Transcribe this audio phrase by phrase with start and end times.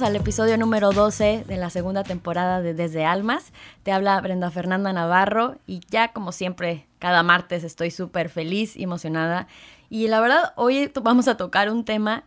[0.00, 3.52] Al episodio número 12 de la segunda temporada de Desde Almas.
[3.82, 8.84] Te habla Brenda Fernanda Navarro y ya como siempre, cada martes estoy súper feliz y
[8.84, 9.48] emocionada.
[9.90, 12.24] Y la verdad, hoy vamos a tocar un tema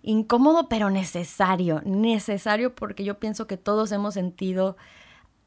[0.00, 1.82] incómodo pero necesario.
[1.84, 4.78] Necesario porque yo pienso que todos hemos sentido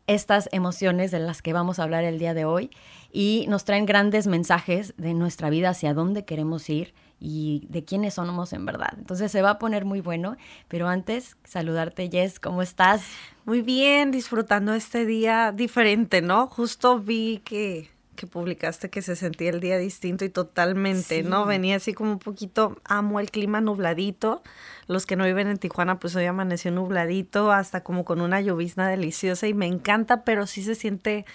[0.06, 2.70] estas emociones de las que vamos a hablar el día de hoy
[3.12, 8.16] y nos traen grandes mensajes de nuestra vida, hacia dónde queremos ir y de quiénes
[8.16, 8.94] somos en verdad.
[8.98, 10.38] Entonces se va a poner muy bueno,
[10.68, 13.04] pero antes saludarte Jess, ¿cómo estás?
[13.46, 16.48] Muy bien, disfrutando este día diferente, ¿no?
[16.48, 21.46] Justo vi que que publicaste que se sentía el día distinto y totalmente, ¿no?
[21.46, 24.42] Venía así como un poquito, amo el clima nubladito.
[24.88, 28.88] Los que no viven en Tijuana, pues hoy amaneció nubladito, hasta como con una llovizna
[28.88, 31.26] deliciosa y me encanta, pero sí se siente,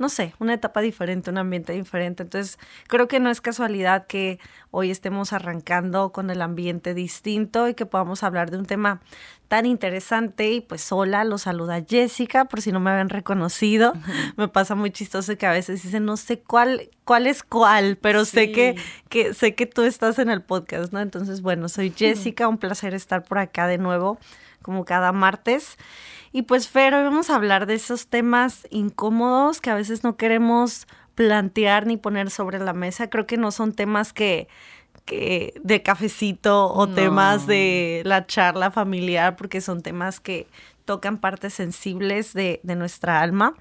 [0.00, 2.22] no sé, una etapa diferente, un ambiente diferente.
[2.22, 7.74] Entonces, creo que no es casualidad que hoy estemos arrancando con el ambiente distinto y
[7.74, 9.02] que podamos hablar de un tema
[9.48, 13.92] tan interesante y pues hola, lo saluda Jessica, por si no me habían reconocido.
[14.38, 18.24] Me pasa muy chistoso que a veces dicen, no sé cuál, cuál es cuál, pero
[18.24, 18.76] sé que,
[19.10, 21.00] que, sé que tú estás en el podcast, ¿no?
[21.00, 24.18] Entonces, bueno, soy Jessica, un placer estar por acá de nuevo,
[24.62, 25.76] como cada martes.
[26.32, 30.16] Y pues, Fer, hoy vamos a hablar de esos temas incómodos que a veces no
[30.16, 33.10] queremos plantear ni poner sobre la mesa.
[33.10, 34.48] Creo que no son temas que
[35.10, 40.46] de cafecito o temas de la charla familiar, porque son temas que
[40.84, 43.54] tocan partes sensibles de, de nuestra alma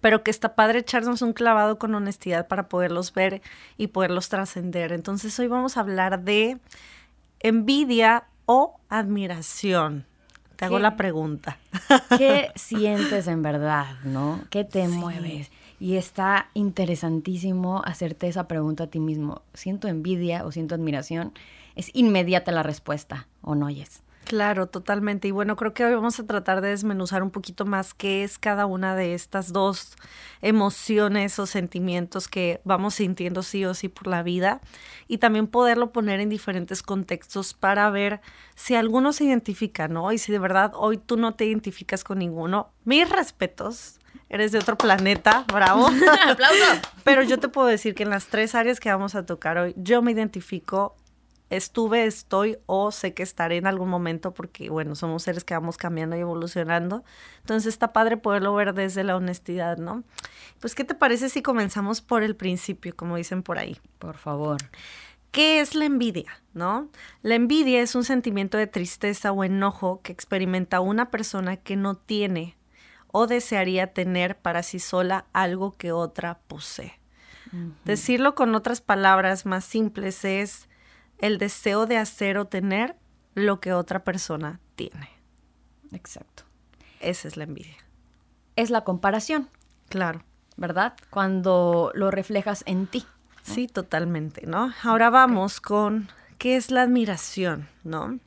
[0.00, 3.42] pero que está padre echarnos un clavado con honestidad para poderlos ver
[3.76, 4.92] y poderlos trascender.
[4.92, 6.58] Entonces hoy vamos a hablar de
[7.40, 10.07] envidia o admiración.
[10.58, 11.56] Te hago la pregunta.
[12.18, 14.40] ¿Qué sientes en verdad, no?
[14.50, 15.52] ¿Qué te mueves?
[15.78, 19.42] Y está interesantísimo hacerte esa pregunta a ti mismo.
[19.54, 21.32] ¿Siento envidia o siento admiración?
[21.76, 24.02] Es inmediata la respuesta, ¿o no, Yes?
[24.28, 25.26] Claro, totalmente.
[25.26, 28.38] Y bueno, creo que hoy vamos a tratar de desmenuzar un poquito más qué es
[28.38, 29.96] cada una de estas dos
[30.42, 34.60] emociones o sentimientos que vamos sintiendo sí o sí por la vida
[35.06, 38.20] y también poderlo poner en diferentes contextos para ver
[38.54, 40.12] si alguno se identifica, ¿no?
[40.12, 44.58] Y si de verdad hoy tú no te identificas con ninguno, mis respetos, eres de
[44.58, 45.86] otro planeta, bravo.
[46.28, 46.82] ¡Aplauso!
[47.02, 49.72] Pero yo te puedo decir que en las tres áreas que vamos a tocar hoy,
[49.78, 50.96] yo me identifico,
[51.50, 55.76] estuve, estoy o sé que estaré en algún momento porque, bueno, somos seres que vamos
[55.76, 57.04] cambiando y evolucionando.
[57.40, 60.04] Entonces está padre poderlo ver desde la honestidad, ¿no?
[60.60, 63.78] Pues, ¿qué te parece si comenzamos por el principio, como dicen por ahí?
[63.98, 64.58] Por favor.
[65.30, 66.42] ¿Qué es la envidia?
[66.54, 66.88] ¿No?
[67.22, 71.94] La envidia es un sentimiento de tristeza o enojo que experimenta una persona que no
[71.94, 72.56] tiene
[73.12, 76.98] o desearía tener para sí sola algo que otra posee.
[77.86, 80.68] Decirlo con otras palabras más simples es
[81.18, 82.96] el deseo de hacer o tener
[83.34, 85.10] lo que otra persona tiene.
[85.92, 86.44] Exacto.
[87.00, 87.76] Esa es la envidia.
[88.56, 89.48] Es la comparación.
[89.88, 90.22] Claro.
[90.56, 90.94] ¿Verdad?
[91.10, 93.06] Cuando lo reflejas en ti.
[93.42, 94.72] Sí, totalmente, ¿no?
[94.82, 98.18] Ahora vamos con qué es la admiración, ¿no?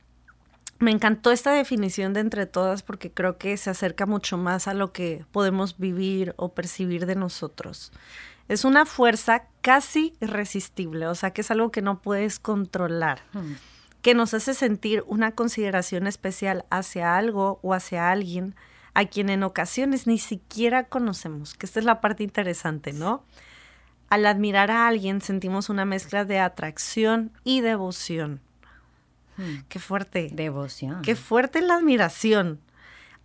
[0.78, 4.74] Me encantó esta definición de entre todas porque creo que se acerca mucho más a
[4.74, 7.92] lo que podemos vivir o percibir de nosotros.
[8.52, 13.52] Es una fuerza casi irresistible, o sea que es algo que no puedes controlar, hmm.
[14.02, 18.54] que nos hace sentir una consideración especial hacia algo o hacia alguien
[18.94, 23.24] a quien en ocasiones ni siquiera conocemos, que esta es la parte interesante, ¿no?
[24.10, 28.40] Al admirar a alguien sentimos una mezcla de atracción y devoción
[29.36, 29.62] Hmm.
[29.68, 30.28] Qué fuerte.
[30.32, 31.02] Devoción.
[31.02, 32.60] Qué fuerte la admiración.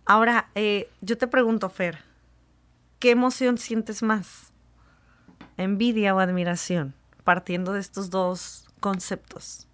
[0.06, 2.02] Ahora, eh, yo te pregunto, Fer,
[2.98, 4.52] ¿qué emoción sientes más?
[5.58, 6.94] ¿Envidia o admiración?
[7.24, 9.66] Partiendo de estos dos conceptos.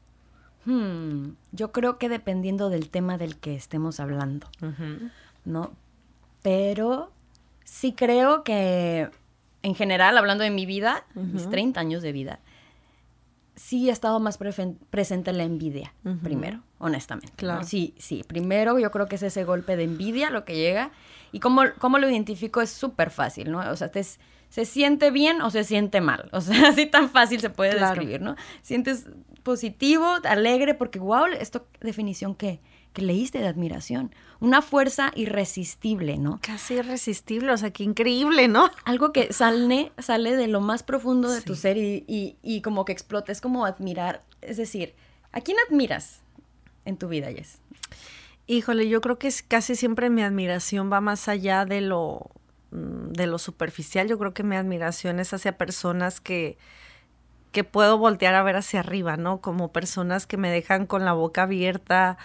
[0.64, 4.48] Hmm, yo creo que dependiendo del tema del que estemos hablando,
[5.44, 5.72] ¿no?
[6.42, 7.12] Pero
[7.64, 9.10] sí creo que,
[9.62, 12.40] en general, hablando de mi vida, mis 30 años de vida,
[13.56, 15.92] sí ha estado más presente la envidia,
[16.22, 17.34] primero, honestamente.
[17.36, 17.64] Claro.
[17.64, 20.92] Sí, sí, primero yo creo que es ese golpe de envidia lo que llega.
[21.30, 23.58] Y cómo, cómo lo identifico es súper fácil, ¿no?
[23.70, 23.90] O sea,
[24.54, 26.28] se siente bien o se siente mal.
[26.30, 28.36] O sea, así tan fácil se puede describir, ¿no?
[28.62, 29.08] Sientes
[29.42, 32.60] positivo, alegre, porque wow, esto definición que
[32.92, 34.14] que leíste de admiración.
[34.38, 36.38] Una fuerza irresistible, ¿no?
[36.40, 38.70] Casi irresistible, o sea, qué increíble, ¿no?
[38.84, 42.92] Algo que sale, sale de lo más profundo de tu ser y, y, como que
[42.92, 44.22] explota, es como admirar.
[44.40, 44.94] Es decir,
[45.32, 46.20] ¿a quién admiras
[46.84, 47.58] en tu vida, Jess?
[48.46, 52.30] Híjole, yo creo que es casi siempre mi admiración va más allá de lo,
[52.74, 54.08] de lo superficial.
[54.08, 56.58] Yo creo que mi admiración es hacia personas que,
[57.52, 59.40] que puedo voltear a ver hacia arriba, ¿no?
[59.40, 62.18] Como personas que me dejan con la boca abierta,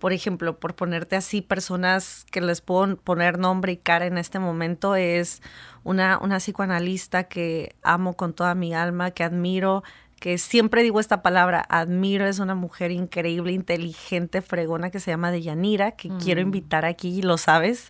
[0.00, 4.40] por ejemplo, por ponerte así, personas que les puedo poner nombre y cara en este
[4.40, 5.40] momento, es
[5.84, 9.84] una, una psicoanalista que amo con toda mi alma, que admiro,
[10.22, 15.32] que siempre digo esta palabra, admiro, es una mujer increíble, inteligente, fregona que se llama
[15.32, 16.44] Deyanira, que quiero mm.
[16.44, 17.88] invitar aquí, lo sabes.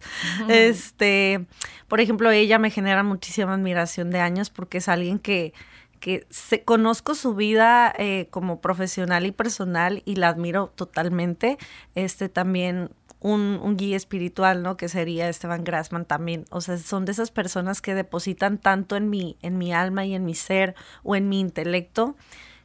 [0.49, 1.45] Este,
[1.89, 5.53] por ejemplo, ella me genera muchísima admiración de años porque es alguien que
[6.01, 11.59] que se, conozco su vida eh, como profesional y personal y la admiro totalmente.
[11.95, 12.91] Este también
[13.23, 14.77] un, un, guía espiritual, ¿no?
[14.77, 16.45] Que sería Esteban Grassman también.
[16.51, 20.15] O sea, son de esas personas que depositan tanto en mi, en mi alma y
[20.15, 20.75] en mi ser
[21.05, 22.17] o en mi intelecto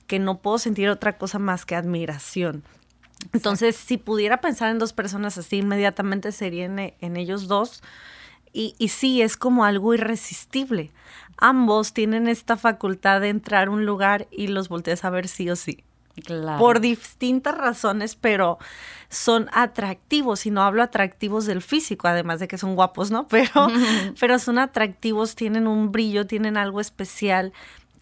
[0.07, 2.63] que no puedo sentir otra cosa más que admiración.
[3.33, 7.83] Entonces, si pudiera pensar en dos personas así, inmediatamente sería en, ellos dos.
[8.53, 10.91] Y, y, sí, es como algo irresistible.
[11.37, 15.49] Ambos tienen esta facultad de entrar a un lugar y los volteas a ver sí
[15.49, 15.83] o sí.
[16.57, 18.57] Por distintas razones, pero
[19.09, 23.27] son atractivos, y no hablo atractivos del físico, además de que son guapos, ¿no?
[23.29, 23.67] Pero,
[24.19, 27.53] pero son atractivos, tienen un brillo, tienen algo especial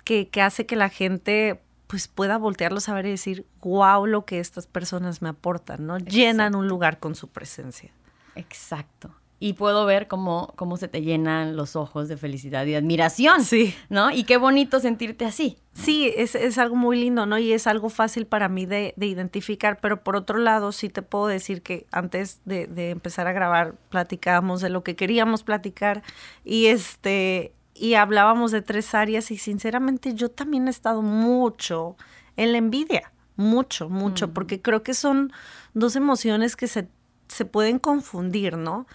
[0.04, 4.26] que, que hace que la gente pues pueda voltearlos a ver y decir, wow, lo
[4.26, 5.98] que estas personas me aportan, ¿no?
[6.00, 7.92] Llenan un lugar con su presencia.
[8.36, 9.12] Exacto
[9.46, 13.44] y puedo ver cómo, cómo se te llenan los ojos de felicidad y admiración.
[13.44, 13.76] Sí.
[13.90, 14.10] ¿No?
[14.10, 15.60] Y qué bonito sentirte así.
[15.72, 17.38] Sí, es, es algo muy lindo, ¿no?
[17.38, 21.04] Y es algo fácil para mí de, de, identificar, pero por otro lado sí te
[21.04, 26.02] puedo decir que antes de, de empezar a grabar platicábamos de lo que queríamos platicar
[26.44, 31.98] y este y hablábamos de tres áreas y sinceramente yo también he estado mucho
[32.36, 35.32] en la envidia, mucho, mucho, porque creo que son
[35.76, 36.88] dos emociones que se,
[37.28, 38.88] se pueden confundir, ¿no?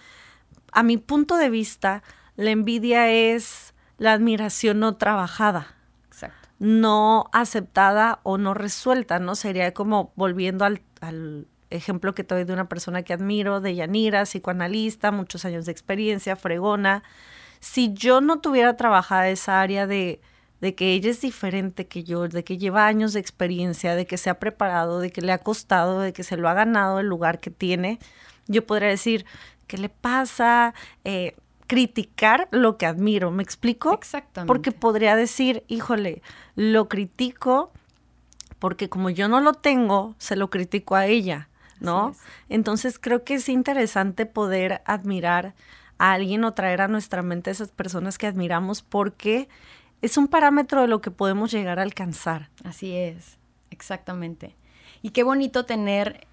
[0.71, 2.03] A mi punto de vista,
[2.35, 5.75] la envidia es la admiración no trabajada.
[6.07, 6.49] Exacto.
[6.59, 9.35] No aceptada o no resuelta, ¿no?
[9.35, 10.81] Sería como volviendo al,
[11.69, 15.71] ejemplo que te doy de una persona que admiro, de Yanira, psicoanalista, muchos años de
[15.71, 17.03] experiencia, fregona.
[17.59, 20.19] Si yo no tuviera trabajada esa área de,
[20.61, 24.17] de que ella es diferente que yo, de que lleva años de experiencia, de que
[24.17, 27.07] se ha preparado, de que le ha costado, de que se lo ha ganado el
[27.07, 27.99] lugar que tiene,
[28.47, 29.25] yo podría decir,
[29.71, 30.73] ¿qué le pasa?
[31.05, 31.33] Eh,
[31.65, 33.93] criticar lo que admiro, ¿me explico?
[33.93, 34.47] Exactamente.
[34.49, 36.21] Porque podría decir, híjole,
[36.55, 37.71] lo critico
[38.59, 41.47] porque como yo no lo tengo, se lo critico a ella,
[41.79, 42.13] ¿no?
[42.49, 45.55] Entonces creo que es interesante poder admirar
[45.97, 49.47] a alguien o traer a nuestra mente a esas personas que admiramos porque
[50.01, 52.49] es un parámetro de lo que podemos llegar a alcanzar.
[52.65, 53.37] Así es,
[53.69, 54.57] exactamente.
[55.01, 56.27] Y qué bonito tener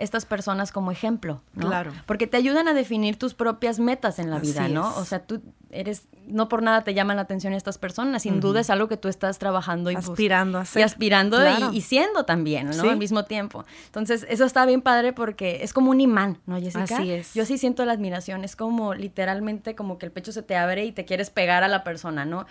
[0.00, 1.68] estas personas como ejemplo, ¿no?
[1.68, 1.92] Claro.
[2.06, 4.96] Porque te ayudan a definir tus propias metas en la vida, ¿no?
[4.96, 8.60] O sea, tú eres, no por nada te llaman la atención estas personas, sin duda
[8.60, 10.80] es algo que tú estás trabajando y aspirando a ser.
[10.80, 11.38] Y aspirando
[11.72, 12.90] y, siendo también, ¿no?
[12.90, 13.64] Al mismo tiempo.
[13.86, 16.96] Entonces, eso está bien padre porque es como un imán, ¿no, Jessica?
[16.96, 17.34] Así es.
[17.34, 20.84] Yo sí siento la admiración, es como literalmente como que el pecho se te abre
[20.84, 22.46] y te quieres pegar a la persona, ¿no?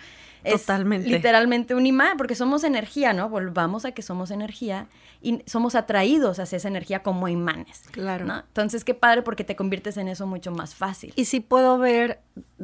[0.48, 1.08] Totalmente.
[1.08, 3.28] literalmente un imán, porque somos energía, ¿no?
[3.28, 4.88] Volvamos a que somos energía
[5.22, 7.82] y somos atraídos hacia esa energía como imanes.
[7.90, 8.24] Claro.
[8.24, 8.38] ¿no?
[8.38, 11.12] Entonces, qué padre porque te conviertes en eso mucho más fácil.
[11.16, 12.20] Y sí puedo ver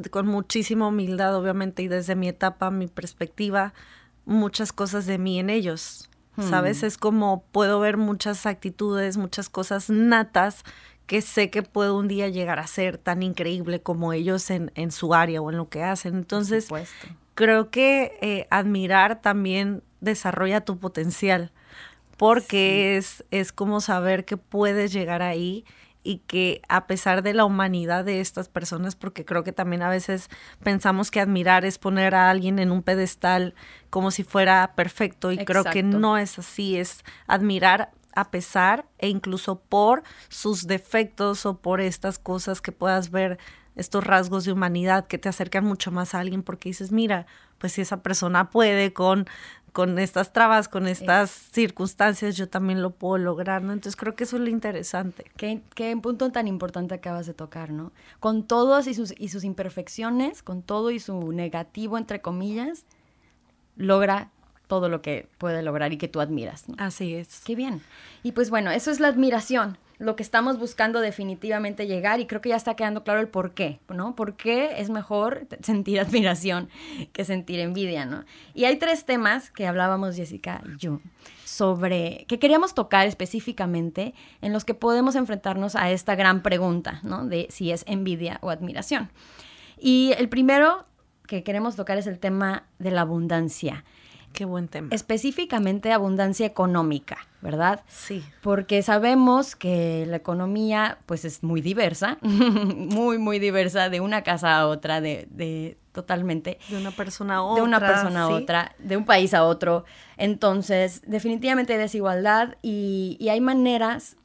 [0.09, 3.73] con muchísima humildad, obviamente, y desde mi etapa, mi perspectiva,
[4.23, 6.09] muchas cosas de mí en ellos.
[6.39, 6.83] ¿Sabes?
[6.83, 6.85] Hmm.
[6.85, 10.63] Es como puedo ver muchas actitudes, muchas cosas natas
[11.05, 14.91] que sé que puedo un día llegar a ser tan increíble como ellos en, en
[14.91, 16.15] su área o en lo que hacen.
[16.15, 16.69] Entonces,
[17.33, 21.51] creo que eh, admirar también desarrolla tu potencial,
[22.17, 25.65] porque es, es como saber que puedes llegar ahí
[26.07, 29.89] y que a pesar de la humanidad de estas personas, porque creo que también a
[29.89, 30.29] veces
[30.63, 33.55] pensamos que admirar es poner a alguien en un pedestal
[33.89, 39.09] como si fuera perfecto y creo que no es así, es admirar a pesar e
[39.09, 43.37] incluso por sus defectos o por estas cosas que puedas ver
[43.75, 47.25] estos rasgos de humanidad que te acercan mucho más a alguien porque dices, mira,
[47.57, 49.27] pues si esa persona puede con,
[49.73, 53.73] con estas trabas, con estas circunstancias, yo también lo puedo lograr, ¿no?
[53.73, 55.25] Entonces creo que eso es lo interesante.
[55.37, 57.91] Qué, qué punto tan importante acabas de tocar, ¿no?
[58.19, 62.85] Con todos y sus, y sus imperfecciones, con todo y su negativo, entre comillas,
[63.75, 64.31] logra
[64.67, 66.67] todo lo que puede lograr y que tú admiras.
[66.67, 66.75] ¿no?
[66.77, 67.41] Así es.
[67.45, 67.81] Qué bien.
[68.23, 72.41] Y pues bueno, eso es la admiración lo que estamos buscando definitivamente llegar y creo
[72.41, 74.15] que ya está quedando claro el por qué, ¿no?
[74.15, 76.69] ¿Por qué es mejor sentir admiración
[77.13, 78.23] que sentir envidia, ¿no?
[78.53, 81.01] Y hay tres temas que hablábamos Jessica y yo
[81.45, 87.25] sobre que queríamos tocar específicamente en los que podemos enfrentarnos a esta gran pregunta, ¿no?
[87.25, 89.09] De si es envidia o admiración.
[89.79, 90.85] Y el primero
[91.25, 93.83] que queremos tocar es el tema de la abundancia
[94.37, 94.89] Qué buen tema.
[94.91, 97.83] Específicamente abundancia económica, ¿verdad?
[97.87, 98.23] Sí.
[98.43, 104.59] Porque sabemos que la economía pues es muy diversa, muy, muy diversa de una casa
[104.59, 106.59] a otra, de, de totalmente.
[106.69, 107.55] De una persona a otra.
[107.55, 109.85] De una persona a otra, de un país a otro.
[110.17, 114.17] Entonces, definitivamente hay desigualdad y, y hay maneras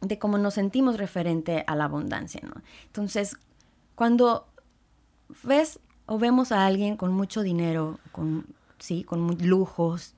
[0.00, 2.62] de cómo nos sentimos referente a la abundancia, ¿no?
[2.86, 3.36] Entonces,
[3.96, 4.46] cuando
[5.42, 8.46] ves o vemos a alguien con mucho dinero, con,
[8.84, 10.14] sí, con lujos,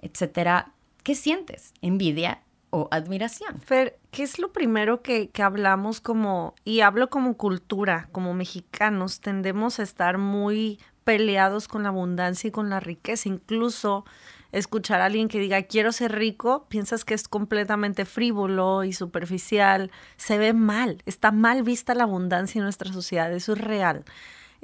[0.00, 1.74] etcétera, ¿qué sientes?
[1.82, 3.60] ¿Envidia o admiración?
[3.60, 9.20] Fer, ¿qué es lo primero que, que hablamos como, y hablo como cultura, como mexicanos,
[9.20, 14.04] tendemos a estar muy peleados con la abundancia y con la riqueza, incluso
[14.52, 19.90] escuchar a alguien que diga quiero ser rico, piensas que es completamente frívolo y superficial,
[20.16, 24.04] se ve mal, está mal vista la abundancia en nuestra sociedad, eso es real.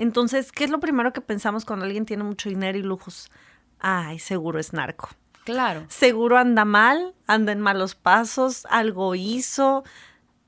[0.00, 3.30] Entonces, ¿qué es lo primero que pensamos cuando alguien tiene mucho dinero y lujos?
[3.78, 5.08] Ay, seguro es narco.
[5.44, 5.84] Claro.
[5.88, 9.84] Seguro anda mal, anda en malos pasos, algo hizo.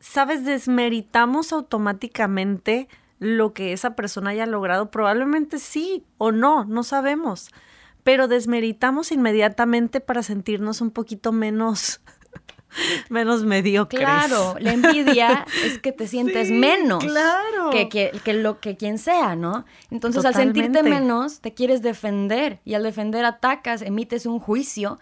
[0.00, 0.44] ¿Sabes?
[0.44, 4.90] Desmeritamos automáticamente lo que esa persona haya logrado.
[4.90, 7.50] Probablemente sí o no, no sabemos
[8.04, 12.00] pero desmeritamos inmediatamente para sentirnos un poquito menos
[13.08, 14.00] menos mediocres.
[14.00, 17.51] Claro, la envidia es que te sientes menos claro.
[17.70, 19.64] Que, que, que, lo que quien sea, ¿no?
[19.90, 24.98] Entonces al sentirte menos te quieres defender y al defender atacas, emites un juicio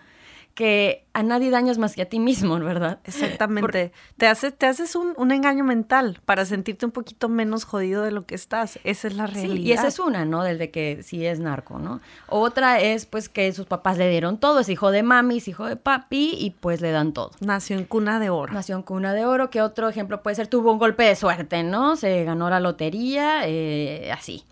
[0.60, 2.98] que a nadie dañas más que a ti mismo, ¿verdad?
[3.04, 3.92] Exactamente.
[4.18, 8.10] Te, haces, te haces un, un, engaño mental para sentirte un poquito menos jodido de
[8.10, 8.78] lo que estás.
[8.84, 9.54] Esa es la realidad.
[9.54, 10.44] Sí, y esa es una, ¿no?
[10.44, 12.02] Del de que sí es narco, ¿no?
[12.28, 14.60] Otra es, pues, que sus papás le dieron todo.
[14.60, 17.30] Es hijo de mami, es hijo de papi y, pues, le dan todo.
[17.40, 18.52] Nació en cuna de oro.
[18.52, 19.48] Nació en cuna de oro.
[19.48, 21.96] Que otro ejemplo puede ser, tuvo un golpe de suerte, ¿no?
[21.96, 24.44] Se ganó la lotería, eh, así.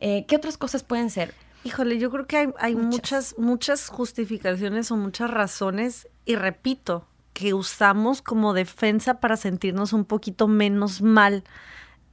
[0.00, 1.32] Eh, ¿Qué otras cosas pueden ser?
[1.64, 2.92] Híjole, yo creo que hay, hay muchas.
[2.92, 10.04] muchas, muchas justificaciones o muchas razones, y repito, que usamos como defensa para sentirnos un
[10.04, 11.44] poquito menos mal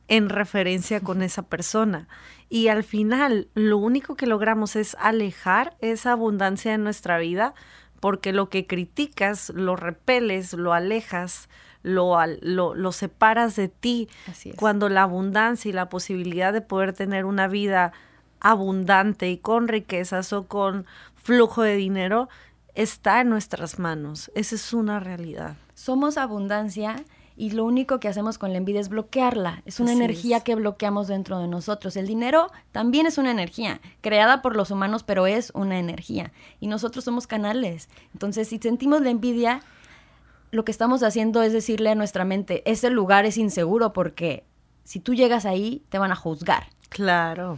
[0.07, 2.07] en referencia con esa persona.
[2.49, 7.53] Y al final, lo único que logramos es alejar esa abundancia de nuestra vida,
[8.01, 11.47] porque lo que criticas, lo repeles, lo alejas,
[11.83, 14.09] lo, lo, lo separas de ti.
[14.57, 17.93] Cuando la abundancia y la posibilidad de poder tener una vida
[18.41, 22.27] abundante y con riquezas o con flujo de dinero
[22.73, 24.31] está en nuestras manos.
[24.35, 25.55] Esa es una realidad.
[25.75, 26.95] Somos abundancia
[27.37, 29.61] y lo único que hacemos con la envidia es bloquearla.
[29.65, 31.95] Es una energía que bloqueamos dentro de nosotros.
[31.95, 36.31] El dinero también es una energía, creada por los humanos, pero es una energía.
[36.59, 37.89] Y nosotros somos canales.
[38.13, 39.61] Entonces, si sentimos la envidia,
[40.51, 44.43] lo que estamos haciendo es decirle a nuestra mente, ese lugar es inseguro porque
[44.83, 46.67] si tú llegas ahí, te van a juzgar.
[46.89, 47.55] Claro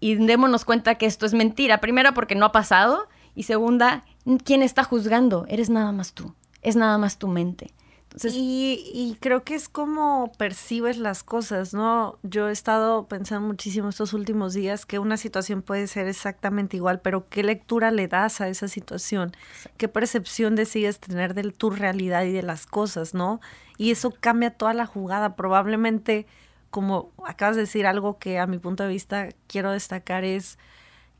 [0.00, 1.78] y, démonos cuenta que esto es mentira.
[1.78, 3.08] Primera, porque no ha pasado.
[3.34, 4.04] Y segunda,
[4.44, 5.44] ¿quién está juzgando?
[5.48, 6.34] Eres nada más tú.
[6.62, 7.72] Es nada más tu mente.
[8.04, 12.18] Entonces, y, y, creo que es como percibes las cosas, ¿no?
[12.22, 17.00] Yo he estado pensando muchísimo estos últimos días que una situación puede ser exactamente igual,
[17.00, 19.32] pero ¿qué lectura le das a esa situación?
[19.76, 23.40] ¿Qué percepción decides tener de tu realidad y de las cosas, ¿no?
[23.76, 25.36] Y eso cambia toda la jugada.
[25.36, 26.26] Probablemente
[26.70, 30.58] como acabas de decir algo que a mi punto de vista quiero destacar es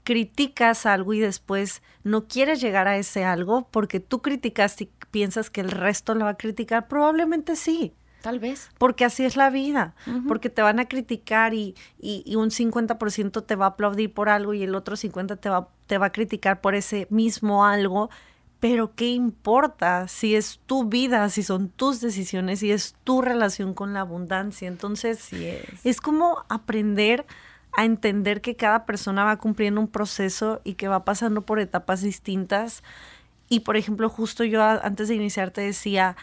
[0.04, 5.50] criticas algo y después no quieres llegar a ese algo porque tú criticas y piensas
[5.50, 7.92] que el resto lo va a criticar, probablemente sí.
[8.22, 8.70] Tal vez.
[8.78, 9.94] Porque así es la vida,
[10.26, 14.28] porque te van a criticar y, y, y un 50% te va a aplaudir por
[14.28, 18.10] algo y el otro 50% te va, te va a criticar por ese mismo algo
[18.60, 23.74] pero ¿qué importa si es tu vida, si son tus decisiones, si es tu relación
[23.74, 24.68] con la abundancia?
[24.68, 25.30] Entonces,
[25.84, 26.00] es.
[26.00, 27.26] como aprender
[27.76, 32.00] a entender que cada persona va cumpliendo un proceso y que va pasando por etapas
[32.00, 32.82] distintas.
[33.50, 36.16] Y por ejemplo, justo yo antes de iniciar te decía,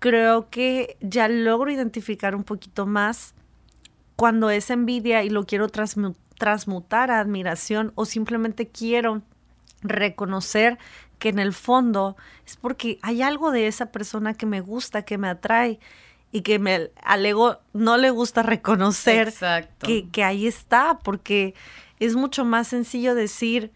[0.00, 3.34] creo que ya logro identificar un poquito más
[4.16, 9.22] cuando es envidia y lo quiero transmutar a admiración o simplemente quiero
[9.82, 10.78] reconocer
[11.18, 15.18] que en el fondo es porque hay algo de esa persona que me gusta, que
[15.18, 15.78] me atrae
[16.30, 19.32] y que me alego no le gusta reconocer
[19.78, 21.54] que, que, ahí está, porque
[22.00, 23.72] es mucho más sencillo decir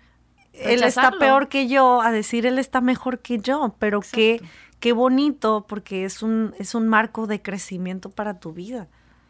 [0.53, 4.43] él está peor que yo a decir él está mejor que yo, pero qué,
[4.81, 8.89] qué bonito porque es un, es un marco de crecimiento para tu vida.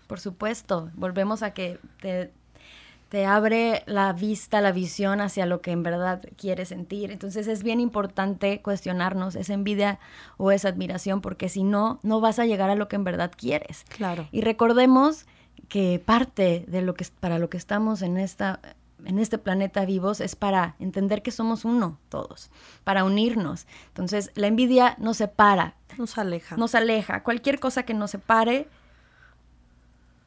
[0.09, 2.33] Por supuesto, volvemos a que te,
[3.13, 7.11] te abre la vista, la visión hacia lo que en verdad quieres sentir.
[7.11, 9.99] Entonces es bien importante cuestionarnos, ¿es envidia
[10.39, 11.21] o es admiración?
[11.21, 13.85] Porque si no, no vas a llegar a lo que en verdad quieres.
[13.95, 14.27] Claro.
[14.33, 15.27] Y recordemos
[15.69, 18.61] que parte de lo que para lo que estamos en esta
[19.05, 22.51] en este planeta vivos es para entender que somos uno todos,
[22.83, 23.67] para unirnos.
[23.89, 25.75] Entonces, la envidia nos separa.
[25.99, 26.57] Nos aleja.
[26.57, 27.23] Nos aleja.
[27.25, 28.69] Cualquier cosa que nos separe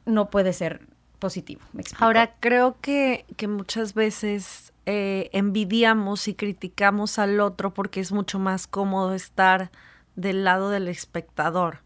[0.04, 0.86] no puede ser
[1.18, 1.60] positivo.
[1.98, 8.38] Ahora, creo que, que muchas veces eh, envidiamos y criticamos al otro porque es mucho
[8.38, 9.70] más cómodo estar
[10.14, 11.78] del lado del espectador.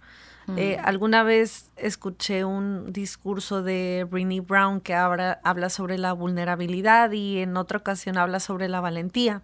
[0.57, 0.87] Eh, mm.
[0.87, 7.39] alguna vez escuché un discurso de Brené Brown que habla, habla sobre la vulnerabilidad y
[7.39, 9.43] en otra ocasión habla sobre la valentía.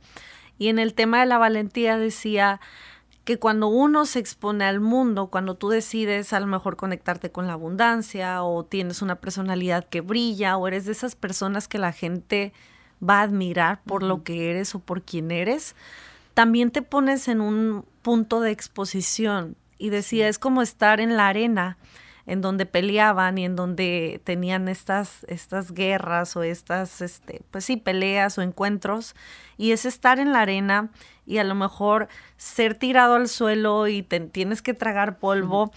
[0.58, 2.60] Y en el tema de la valentía decía
[3.26, 7.48] que cuando uno se expone al mundo, cuando tú decides a lo mejor conectarte con
[7.48, 11.90] la abundancia o tienes una personalidad que brilla o eres de esas personas que la
[11.92, 12.52] gente
[13.06, 15.74] va a admirar por lo que eres o por quién eres,
[16.34, 21.26] también te pones en un punto de exposición y decía, es como estar en la
[21.26, 21.78] arena
[22.26, 27.76] en donde peleaban y en donde tenían estas, estas guerras o estas, este, pues sí,
[27.76, 29.14] peleas o encuentros,
[29.56, 30.90] y es estar en la arena
[31.26, 35.72] y a lo mejor ser tirado al suelo y tienes que tragar polvo,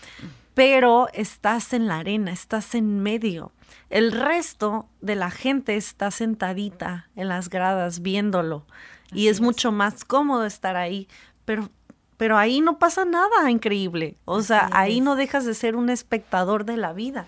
[0.54, 3.52] pero estás en la arena, estás en medio.
[3.90, 8.66] El resto de la gente está sentadita en las gradas viéndolo
[9.12, 11.08] y es, mucho más cómodo estar ahí,
[11.46, 11.70] pero
[12.20, 14.18] pero ahí no pasa nada increíble.
[14.26, 17.28] O sea, ahí no dejas de ser un espectador de la vida.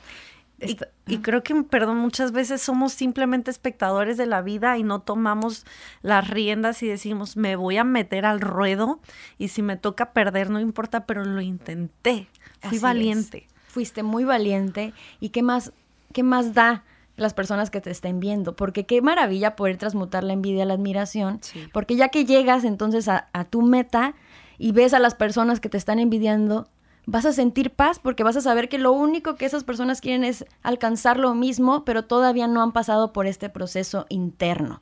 [1.08, 5.65] Y, creo que, perdón, muchas veces somos simplemente espectadores de la vida y no tomamos
[6.01, 9.00] las riendas y decimos, me voy a meter al ruedo
[9.38, 12.27] y si me toca perder, no importa, pero lo intenté.
[12.62, 13.48] Fui valiente.
[13.68, 14.94] Fuiste muy valiente.
[15.20, 15.74] ¿Y qué más,
[16.13, 16.84] qué más da?
[17.18, 20.74] las personas que te estén viendo, porque qué maravilla poder transmutar la envidia a la
[20.74, 21.39] admiración,
[21.72, 24.15] porque ya que llegas entonces a, a tu meta,
[24.62, 26.68] y ves a las personas que te están envidiando,
[27.05, 30.24] vas a sentir paz porque vas a saber que lo único que esas personas quieren
[30.24, 34.82] es alcanzar lo mismo, pero todavía no han pasado por este proceso interno.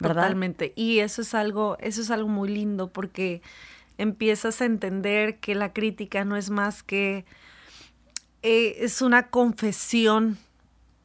[0.00, 0.72] Totalmente.
[0.76, 3.42] Y eso es algo, eso es algo muy lindo porque
[3.96, 7.24] empiezas a entender que la crítica no es más que
[8.42, 10.38] eh, es una confesión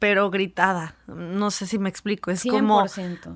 [0.04, 0.96] pero gritada.
[1.06, 2.30] No sé si me explico.
[2.30, 2.84] Es como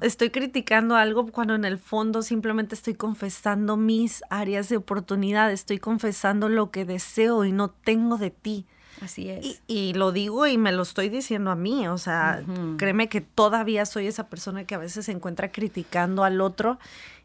[0.02, 5.78] estoy criticando algo cuando en el fondo simplemente estoy confesando mis áreas de oportunidad, estoy
[5.78, 8.66] confesando lo que deseo y no tengo de ti.
[9.00, 9.62] Así es.
[9.66, 11.88] Y, lo digo y me lo estoy diciendo a mí.
[11.88, 12.42] O sea,
[12.76, 16.78] créeme que todavía soy esa persona que a veces se encuentra criticando al otro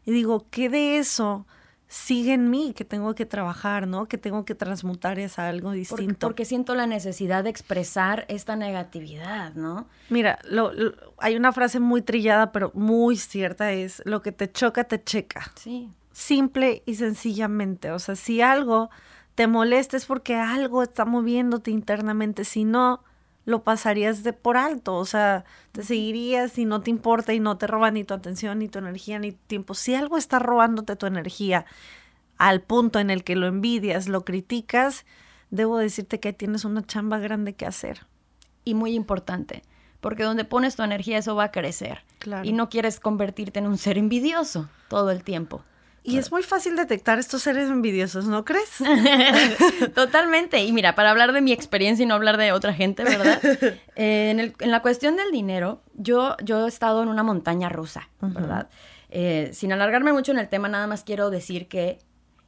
[0.06, 1.44] y digo, ¿qué de eso?
[1.88, 4.06] Sigue en mí, que tengo que trabajar, ¿no?
[4.06, 6.26] Que tengo que transmutar es algo distinto.
[6.26, 9.86] Porque, siento la necesidad de expresar esta negatividad, ¿no?
[10.10, 10.72] Mira, lo,
[11.18, 15.52] hay una frase muy trillada, pero muy cierta, es lo que te choca, te checa.
[15.54, 15.90] Sí.
[16.12, 17.90] Simple y sencillamente.
[17.90, 18.90] O sea, si algo
[19.34, 22.44] te molesta es porque algo está moviéndote internamente.
[22.44, 23.02] Si no,
[23.44, 27.58] lo pasarías de por alto, o sea, te seguirías y no te importa y no
[27.58, 29.74] te roba ni tu atención, ni tu energía, ni tu tiempo.
[29.74, 31.66] Si algo está robándote tu energía
[32.38, 35.04] al punto en el que lo envidias, lo criticas,
[35.50, 38.06] debo decirte que tienes una chamba grande que hacer.
[38.64, 39.62] Y muy importante,
[40.00, 42.02] porque donde pones tu energía eso va a crecer.
[42.18, 42.48] Claro.
[42.48, 45.62] Y no quieres convertirte en un ser envidioso todo el tiempo.
[46.06, 48.76] Y es muy fácil detectar estos seres envidiosos, ¿no crees?
[49.94, 50.62] Totalmente.
[50.62, 53.40] Y mira, para hablar de mi experiencia y no hablar de otra gente, ¿verdad?
[53.96, 58.68] Eh, en, la cuestión del dinero, yo, yo he estado en una montaña rusa, ¿verdad?
[59.08, 62.00] Eh, sin alargarme mucho en el tema, nada más quiero decir que,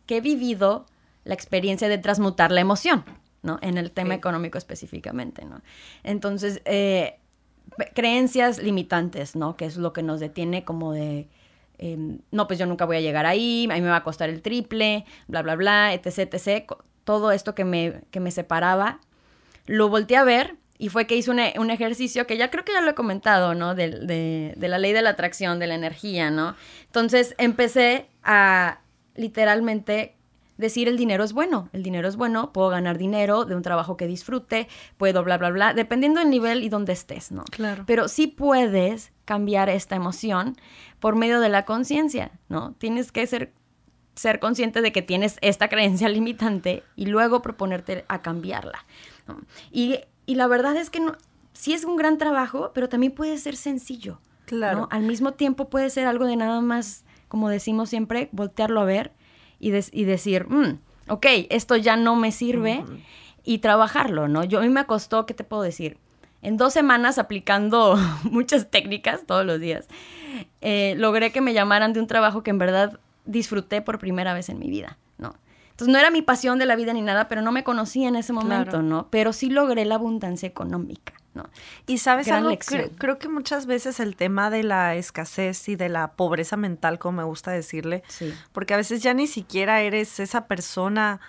[0.06, 0.86] que he vivido
[1.22, 3.04] la experiencia de transmutar la emoción,
[3.42, 3.60] ¿no?
[3.62, 5.62] En el tema económico específicamente, ¿no?
[6.02, 7.20] Entonces, eh,
[7.94, 9.56] creencias limitantes, ¿no?
[9.56, 11.28] Que es lo que nos detiene como de
[11.78, 14.28] Em, no, pues yo nunca voy a llegar ahí, a mí me va a costar
[14.28, 16.72] el triple, bla, bla, bla, etc, etc.
[17.04, 19.00] Todo esto que me, que me separaba,
[19.66, 22.72] lo volteé a ver y fue que hice un, un, ejercicio que ya creo que
[22.72, 23.74] ya lo he comentado, ¿no?
[23.74, 26.54] De, de, de, la ley de la atracción, de la energía, ¿no?
[26.86, 28.80] Entonces empecé a
[29.14, 30.15] literalmente
[30.58, 33.96] decir el dinero es bueno, el dinero es bueno, puedo ganar dinero de un trabajo
[33.96, 37.44] que disfrute, puedo bla, bla, bla, dependiendo del nivel y donde estés, ¿no?
[37.44, 37.84] Claro.
[37.86, 40.56] Pero sí puedes cambiar esta emoción
[41.00, 42.74] por medio de la conciencia, ¿no?
[42.78, 43.52] Tienes que ser,
[44.14, 48.84] ser consciente de que tienes esta creencia limitante y luego proponerte a cambiarla.
[49.70, 51.16] Y, la verdad es que no,
[51.52, 54.20] sí es un gran trabajo, pero también puede ser sencillo.
[54.46, 54.88] Claro.
[54.92, 59.12] Al mismo tiempo puede ser algo de nada más, como decimos siempre, voltearlo a ver
[59.58, 62.84] y, y decir, mm, ok, esto ya no me sirve
[63.44, 64.44] y trabajarlo, ¿no?
[64.44, 65.98] Yo a mí me costó, ¿qué te puedo decir?
[66.42, 69.88] En dos semanas aplicando muchas técnicas todos los días,
[70.60, 74.48] eh, logré que me llamaran de un trabajo que en verdad disfruté por primera vez
[74.48, 75.34] en mi vida, ¿no?
[75.70, 78.16] Entonces no era mi pasión de la vida ni nada, pero no me conocía en
[78.16, 79.08] ese momento, ¿no?
[79.10, 81.48] Pero sí logré la abundancia económica, ¿no?
[81.86, 82.50] Y sabes Gran algo.
[82.58, 86.98] Cre- creo que muchas veces el tema de la escasez y de la pobreza mental,
[86.98, 88.34] como me gusta decirle, Sí.
[88.52, 91.20] porque a veces ya ni siquiera eres esa persona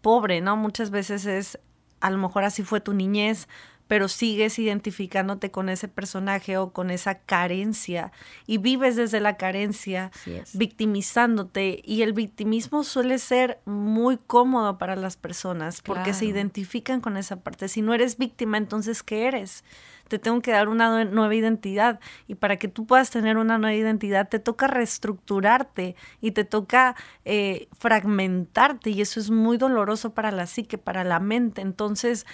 [0.00, 0.56] pobre, ¿no?
[0.56, 1.58] Muchas veces es,
[2.00, 3.46] a lo mejor así fue tu niñez,
[3.90, 8.12] pero sigues identificándote con ese personaje o con esa carencia
[8.46, 10.12] y vives desde la carencia,
[10.54, 17.16] victimizándote y el victimismo suele ser muy cómodo para las personas porque se identifican con
[17.16, 17.66] esa parte.
[17.66, 19.64] Si no eres víctima, entonces ¿qué eres?
[20.06, 21.98] Te tengo que dar una nue- nueva identidad
[22.28, 26.94] y para que tú puedas tener una nueva identidad te toca reestructurarte y te toca
[27.24, 31.60] eh, fragmentarte y eso es muy doloroso para la psique, para la mente.
[31.60, 32.24] Entonces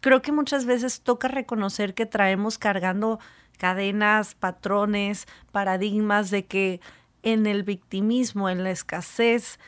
[0.00, 3.18] creo que muchas veces toca reconocer que traemos cargando
[3.58, 6.80] cadenas, patrones, paradigmas de que
[7.22, 9.58] en el victimismo, en la escasez,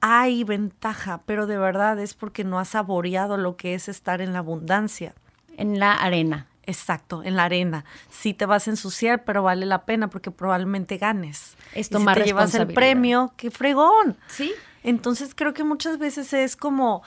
[0.00, 4.32] hay ventaja, pero de verdad es porque no has saboreado lo que es estar en
[4.32, 5.14] la abundancia.
[5.56, 6.46] En la arena.
[6.64, 7.84] Exacto, en la arena.
[8.10, 11.56] Sí te vas a ensuciar, pero vale la pena porque probablemente ganes.
[11.74, 14.16] Es Y tomar si te llevas el premio, qué fregón.
[14.28, 14.52] Sí.
[14.82, 17.02] Entonces creo que muchas veces es como,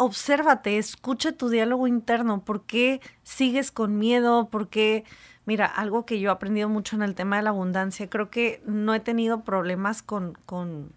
[0.00, 4.48] obsérvate, escucha tu diálogo interno, ¿por qué sigues con miedo?
[4.48, 5.04] ¿Por qué?
[5.44, 8.62] Mira, algo que yo he aprendido mucho en el tema de la abundancia, creo que
[8.64, 10.94] no he tenido problemas con, con,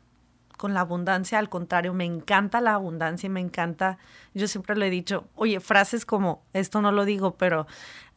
[0.63, 3.97] con la abundancia, al contrario, me encanta la abundancia y me encanta,
[4.33, 7.67] yo siempre lo he dicho, oye, frases como, esto no lo digo, pero,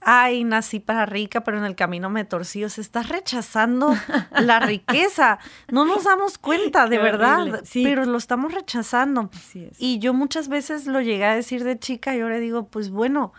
[0.00, 3.96] ay, nací para rica, pero en el camino me torcí, o sea, estás rechazando
[4.30, 5.40] la riqueza,
[5.72, 7.82] no nos damos cuenta, de Qué verdad, sí.
[7.82, 9.28] pero lo estamos rechazando.
[9.34, 9.76] Así es.
[9.80, 13.32] Y yo muchas veces lo llegué a decir de chica y ahora digo, pues bueno,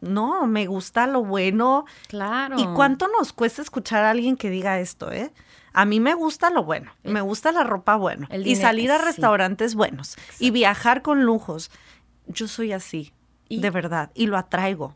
[0.00, 1.86] no, me gusta lo bueno.
[2.06, 2.56] Claro.
[2.56, 5.32] ¿Y cuánto nos cuesta escuchar a alguien que diga esto, eh?
[5.74, 8.98] A mí me gusta lo bueno, me gusta la ropa bueno El y salir a
[8.98, 9.04] sí.
[9.04, 11.70] restaurantes buenos y viajar con lujos.
[12.26, 13.12] Yo soy así,
[13.48, 13.60] ¿Y?
[13.60, 14.94] de verdad, y lo atraigo.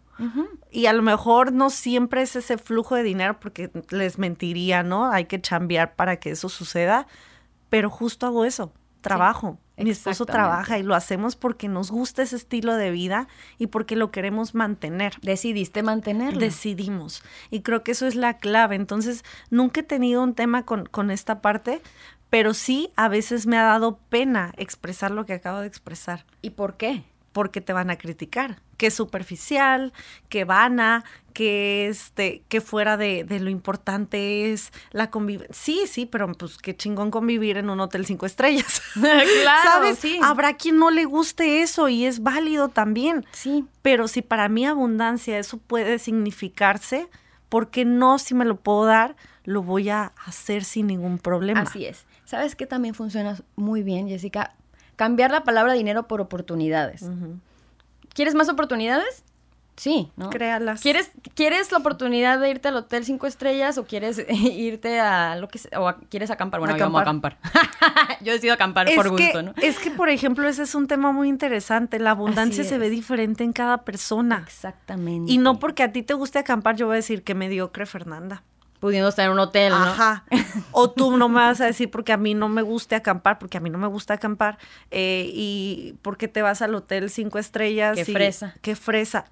[0.72, 5.10] Y a lo mejor no siempre es ese flujo de dinero porque les mentiría, ¿no?
[5.12, 7.06] Hay que chambear para que eso suceda,
[7.68, 9.58] pero justo hago eso, trabajo.
[9.78, 13.96] Mi esposo trabaja y lo hacemos porque nos gusta ese estilo de vida y porque
[13.96, 15.14] lo queremos mantener.
[15.22, 16.40] Decidiste mantenerlo.
[16.40, 17.22] Decidimos.
[17.50, 18.76] Y creo que eso es la clave.
[18.76, 21.80] Entonces, nunca he tenido un tema con, con esta parte,
[22.30, 26.50] pero sí a veces me ha dado pena expresar lo que acabo de expresar ¿Y
[26.50, 27.04] por qué?
[27.32, 29.92] porque te van a criticar, que superficial,
[30.30, 35.54] que vana, que este, que fuera de, de lo importante es la convivencia.
[35.54, 38.80] Sí, sí, pero pues qué chingón convivir en un hotel cinco estrellas.
[38.94, 39.98] claro, ¿Sabes?
[39.98, 40.18] sí.
[40.22, 43.26] Habrá quien no le guste eso y es válido también.
[43.32, 43.66] Sí.
[43.82, 47.08] Pero si para mí abundancia eso puede significarse,
[47.48, 49.16] ¿por qué no si me lo puedo dar?
[49.44, 51.62] Lo voy a hacer sin ningún problema.
[51.62, 52.04] Así es.
[52.24, 54.54] ¿Sabes qué también funciona muy bien, Jessica?
[54.96, 57.04] Cambiar la palabra dinero por oportunidades.
[58.18, 59.22] ¿Quieres más oportunidades?
[59.76, 60.28] Sí, ¿no?
[60.28, 60.80] Créalas.
[60.80, 65.46] ¿Quieres, ¿Quieres la oportunidad de irte al hotel cinco estrellas o quieres irte a lo
[65.46, 66.58] que sea, o a- quieres acampar?
[66.58, 67.38] Bueno, yo amo acampar.
[68.20, 69.54] yo decido acampar es por que, gusto, ¿no?
[69.62, 72.00] Es que, por ejemplo, ese es un tema muy interesante.
[72.00, 74.42] La abundancia se ve diferente en cada persona.
[74.44, 75.30] Exactamente.
[75.30, 78.42] Y no porque a ti te guste acampar, yo voy a decir que mediocre, Fernanda.
[78.80, 79.76] Pudiendo estar en un hotel, ¿no?
[79.76, 80.24] Ajá.
[80.72, 83.58] O tú no me vas a decir porque a mí no me guste acampar, porque
[83.58, 84.58] a mí no me gusta acampar,
[84.92, 87.96] eh, y porque te vas al hotel cinco estrellas.
[87.96, 88.54] Qué y- fresa.
[88.62, 89.24] Qué fresa.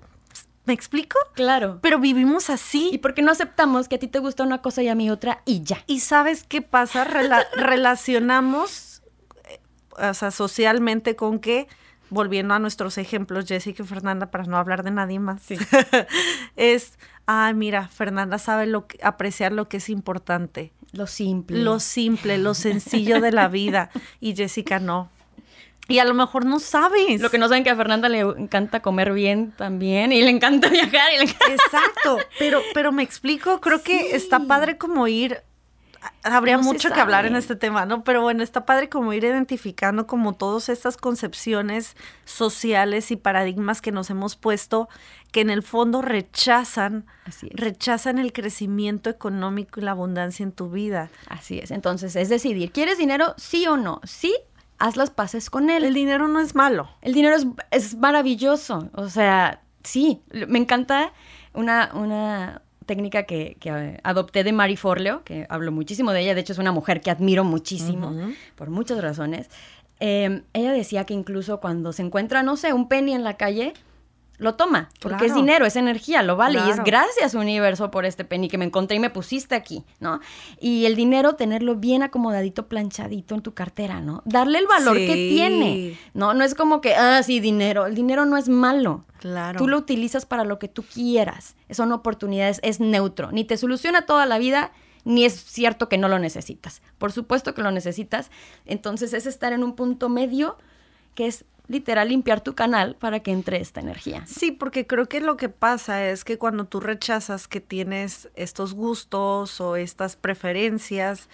[0.64, 1.16] ¿Me explico?
[1.34, 1.78] Claro.
[1.80, 2.90] Pero vivimos así.
[2.92, 5.08] ¿Y por qué no aceptamos que a ti te gusta una cosa y a mí
[5.10, 5.84] otra y ya?
[5.86, 7.06] Y sabes qué pasa?
[7.06, 9.00] Rela- relacionamos,
[9.48, 9.60] eh,
[10.10, 11.68] o sea, socialmente con que,
[12.10, 15.42] volviendo a nuestros ejemplos, Jessica y Fernanda, para no hablar de nadie más,
[16.56, 21.58] es, ah, mira, Fernanda sabe lo que, apreciar lo que es importante, Lo simple.
[21.58, 25.10] lo simple, lo sencillo de la vida, y Jessica no.
[25.88, 27.20] Y a lo mejor no sabes.
[27.20, 30.68] Lo que no saben que a Fernanda le encanta comer bien también y le encanta
[30.68, 31.46] viajar y le encanta...
[31.52, 35.42] Exacto, pero, pero me explico, creo que está padre como ir,
[36.24, 38.02] habría No mucho que hablar en este tema, ¿no?
[38.02, 43.92] Pero bueno, está padre como ir identificando como todas estas concepciones sociales y paradigmas que
[43.92, 44.88] nos hemos puesto,
[45.36, 47.04] que en el fondo rechazan,
[47.50, 51.10] rechazan el crecimiento económico y la abundancia en tu vida.
[51.28, 51.72] Así es.
[51.72, 53.34] Entonces, es decidir, ¿quieres dinero?
[53.36, 54.00] Sí o no.
[54.04, 54.34] Sí,
[54.78, 55.84] haz las paces con él.
[55.84, 56.88] El dinero no es malo.
[57.02, 58.88] El dinero es, es maravilloso.
[58.94, 61.12] O sea, sí, me encanta
[61.52, 66.34] una, una técnica que, que, eh, adopté de Mary Forleo, que hablo muchísimo de ella.
[66.34, 68.10] De hecho, es una mujer que admiro muchísimo
[68.54, 69.50] por muchas razones.
[70.00, 73.74] Eh, ella decía que incluso cuando se encuentra, no sé, un penny en la calle,
[74.38, 76.60] lo toma, porque es dinero, es energía, lo vale.
[76.66, 80.20] Y es gracias, universo, por este penny que me encontré y me pusiste aquí, ¿no?
[80.60, 84.22] Y el dinero, tenerlo bien acomodadito, planchadito en tu cartera, ¿no?
[84.24, 86.34] Darle el valor que tiene, ¿no?
[86.34, 87.86] No es como que, ah, sí, dinero.
[87.86, 89.04] El dinero no es malo.
[89.20, 89.58] Claro.
[89.58, 91.56] Tú lo utilizas para lo que tú quieras.
[91.70, 93.32] Son oportunidades, es neutro.
[93.32, 94.72] Ni te soluciona toda la vida,
[95.04, 96.82] ni es cierto que no lo necesitas.
[96.98, 98.30] Por supuesto que lo necesitas.
[98.66, 100.58] Entonces es estar en un punto medio
[101.14, 104.24] que es literal limpiar tu canal para que entre esta energía.
[104.26, 108.74] Sí, porque creo que lo que pasa es que cuando tú rechazas que tienes estos
[108.74, 111.28] gustos o estas preferencias,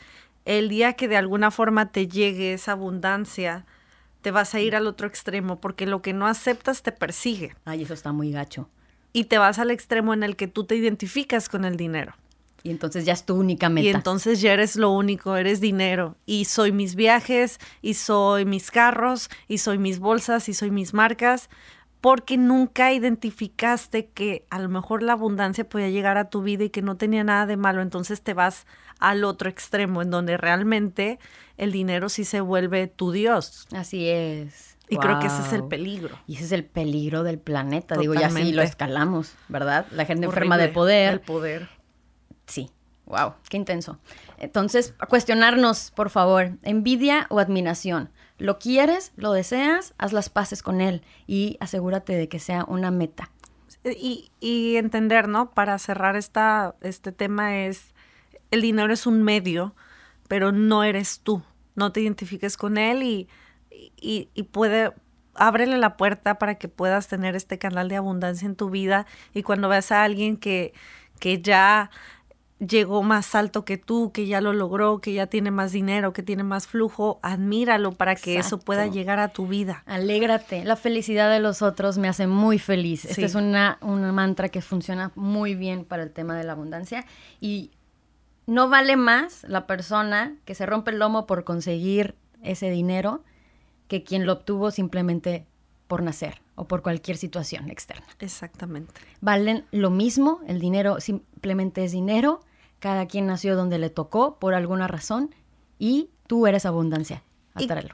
[0.44, 3.64] el día que de alguna forma te llegue esa abundancia,
[4.22, 7.54] te vas a ir al otro extremo, porque lo que no aceptas te persigue.
[7.64, 8.68] Ay, eso está muy gacho.
[9.12, 12.14] Y te vas al extremo en el que tú te identificas con el dinero.
[12.62, 13.86] Y entonces ya es tu única meta.
[13.86, 16.16] Y entonces ya eres lo único, eres dinero.
[16.26, 20.94] Y soy mis viajes, y soy mis carros, y soy mis bolsas, y soy mis
[20.94, 21.50] marcas,
[22.00, 26.70] porque nunca identificaste que a lo mejor la abundancia podía llegar a tu vida y
[26.70, 27.82] que no tenía nada de malo.
[27.82, 28.66] Entonces te vas
[28.98, 31.18] al otro extremo, en donde realmente
[31.56, 33.66] el dinero sí se vuelve tu Dios.
[33.72, 34.76] Así es.
[34.88, 36.18] Y creo que ese es el peligro.
[36.26, 37.96] Y ese es el peligro del planeta.
[37.96, 39.86] Digo, ya sí lo escalamos, ¿verdad?
[39.90, 41.14] La gente enferma de poder.
[41.14, 41.68] El poder.
[42.52, 42.70] Sí.
[43.06, 43.98] Wow, qué intenso.
[44.36, 48.10] Entonces, cuestionarnos, por favor, envidia o admiración.
[48.36, 49.12] ¿Lo quieres?
[49.16, 49.94] ¿Lo deseas?
[49.96, 53.30] Haz las paces con él y asegúrate de que sea una meta.
[53.84, 55.50] Y, y entender, ¿no?
[55.50, 57.94] Para cerrar esta, este tema es,
[58.50, 59.74] el dinero es un medio,
[60.28, 61.42] pero no eres tú.
[61.74, 63.28] No te identifiques con él y,
[63.96, 64.92] y, y puede,
[65.34, 69.42] ábrele la puerta para que puedas tener este canal de abundancia en tu vida y
[69.42, 70.74] cuando veas a alguien que,
[71.18, 71.90] que ya
[72.66, 76.22] llegó más alto que tú, que ya lo logró, que ya tiene más dinero, que
[76.22, 79.82] tiene más flujo, admíralo para que eso pueda llegar a tu vida.
[79.86, 80.64] Alégrate.
[80.64, 83.04] La felicidad de los otros me hace muy feliz.
[83.04, 87.04] Este es una, una mantra que funciona muy bien para el tema de la abundancia.
[87.40, 87.72] Y
[88.46, 93.24] no vale más la persona que se rompe el lomo por conseguir ese dinero
[93.88, 95.46] que quien lo obtuvo simplemente
[95.86, 98.06] por nacer o por cualquier situación externa.
[98.20, 98.94] Exactamente.
[99.20, 102.40] Valen lo mismo, el dinero simplemente es dinero,
[102.82, 105.32] cada quien nació donde le tocó por alguna razón
[105.78, 107.22] y tú eres abundancia.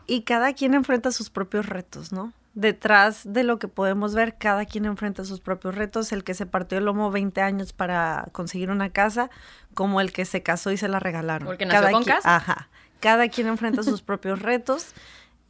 [0.06, 2.32] Y, cada quien enfrenta sus propios retos, ¿no?
[2.54, 6.10] Detrás de lo que podemos ver, cada quien enfrenta sus propios retos.
[6.12, 9.28] El que se partió el lomo 20 años para conseguir una casa,
[9.74, 11.48] como el que se casó y se la regalaron.
[11.48, 12.36] O el que nació cada con quien- casa.
[12.36, 12.68] Ajá.
[13.00, 14.94] Cada quien enfrenta sus propios retos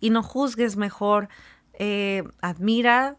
[0.00, 1.28] y no juzgues mejor.
[1.74, 3.14] eh, admira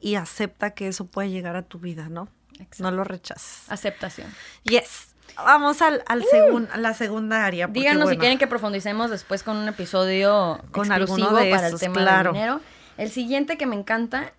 [0.00, 2.28] y acepta que eso puede llegar a tu vida, ¿no?
[2.58, 2.82] Exacto.
[2.82, 3.62] No lo rechaces.
[3.70, 4.30] Aceptación.
[4.64, 5.15] Yes.
[5.36, 7.66] Vamos al, al segun- a la segunda área.
[7.68, 11.66] porque, Díganos si quieren que profundicemos después con un episodio Con exclusivo alguno de para
[11.66, 12.32] estos, el tema claro.
[12.32, 12.60] del dinero.
[12.96, 14.32] El siguiente que me encanta,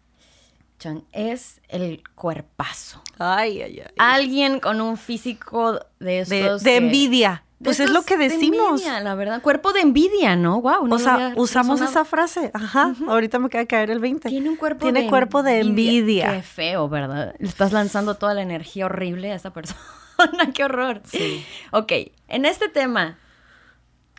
[0.80, 3.02] Chan, es el cuerpazo.
[3.20, 3.92] Ay, ay, ay.
[3.98, 7.44] Alguien con un físico de de, estos de que- envidia.
[7.60, 8.82] de Pues es lo que de decimos.
[8.82, 10.62] envidia, la verdad, cuerpo de envidia, ¿no?
[10.62, 12.52] Wow, o sea, usamos esa frase.
[12.54, 12.94] Ajá.
[13.08, 14.30] Ahorita me de caer el 20.
[14.30, 16.32] Tiene un cuerpo Tiene de cuerpo de envidia.
[16.34, 17.34] Qué feo, ¿verdad?
[17.40, 19.80] Le estás lanzando toda la energía horrible a esa persona.
[20.54, 21.02] Qué horror.
[21.06, 21.46] Sí.
[21.72, 21.92] Ok,
[22.28, 23.18] en este tema,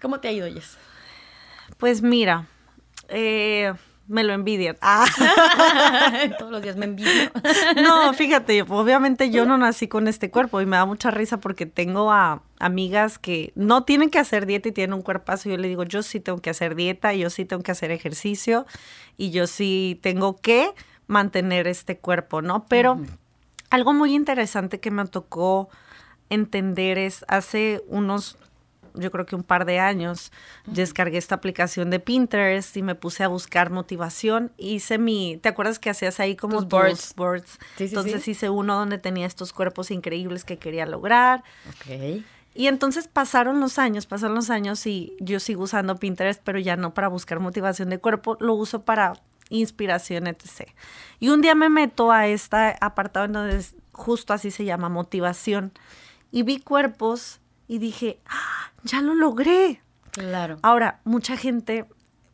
[0.00, 0.78] ¿cómo te ha ido, Jess?
[1.78, 2.46] Pues mira,
[3.08, 3.72] eh,
[4.08, 4.76] me lo envidian.
[4.80, 5.04] Ah.
[6.38, 7.30] Todos los días me envidio.
[7.82, 11.66] No, fíjate, obviamente yo no nací con este cuerpo y me da mucha risa porque
[11.66, 15.50] tengo a amigas que no tienen que hacer dieta y tienen un cuerpazo.
[15.50, 18.66] Yo le digo, yo sí tengo que hacer dieta, yo sí tengo que hacer ejercicio
[19.16, 20.70] y yo sí tengo que
[21.06, 22.66] mantener este cuerpo, ¿no?
[22.66, 23.00] Pero
[23.70, 25.68] algo muy interesante que me tocó
[26.30, 28.36] entender es hace unos
[28.94, 30.32] yo creo que un par de años,
[30.66, 34.50] descargué esta aplicación de Pinterest y me puse a buscar motivación.
[34.56, 37.14] Hice mi, ¿te acuerdas que hacías ahí como Tus boards.
[37.14, 37.50] boards?
[37.76, 38.32] Sí, sí, entonces sí.
[38.32, 41.44] hice uno donde tenía estos cuerpos increíbles que quería lograr.
[41.68, 42.24] Ok.
[42.54, 46.74] Y entonces pasaron los años, pasaron los años y yo sigo usando Pinterest, pero ya
[46.74, 49.12] no para buscar motivación de cuerpo, lo uso para
[49.48, 50.70] inspiración, etc.
[51.20, 54.88] Y un día me meto a este apartado en donde es- justo así se llama
[54.88, 55.72] motivación
[56.30, 59.82] y vi cuerpos y dije, "Ah, ya lo logré.
[60.10, 60.58] Claro.
[60.62, 61.86] Ahora, mucha gente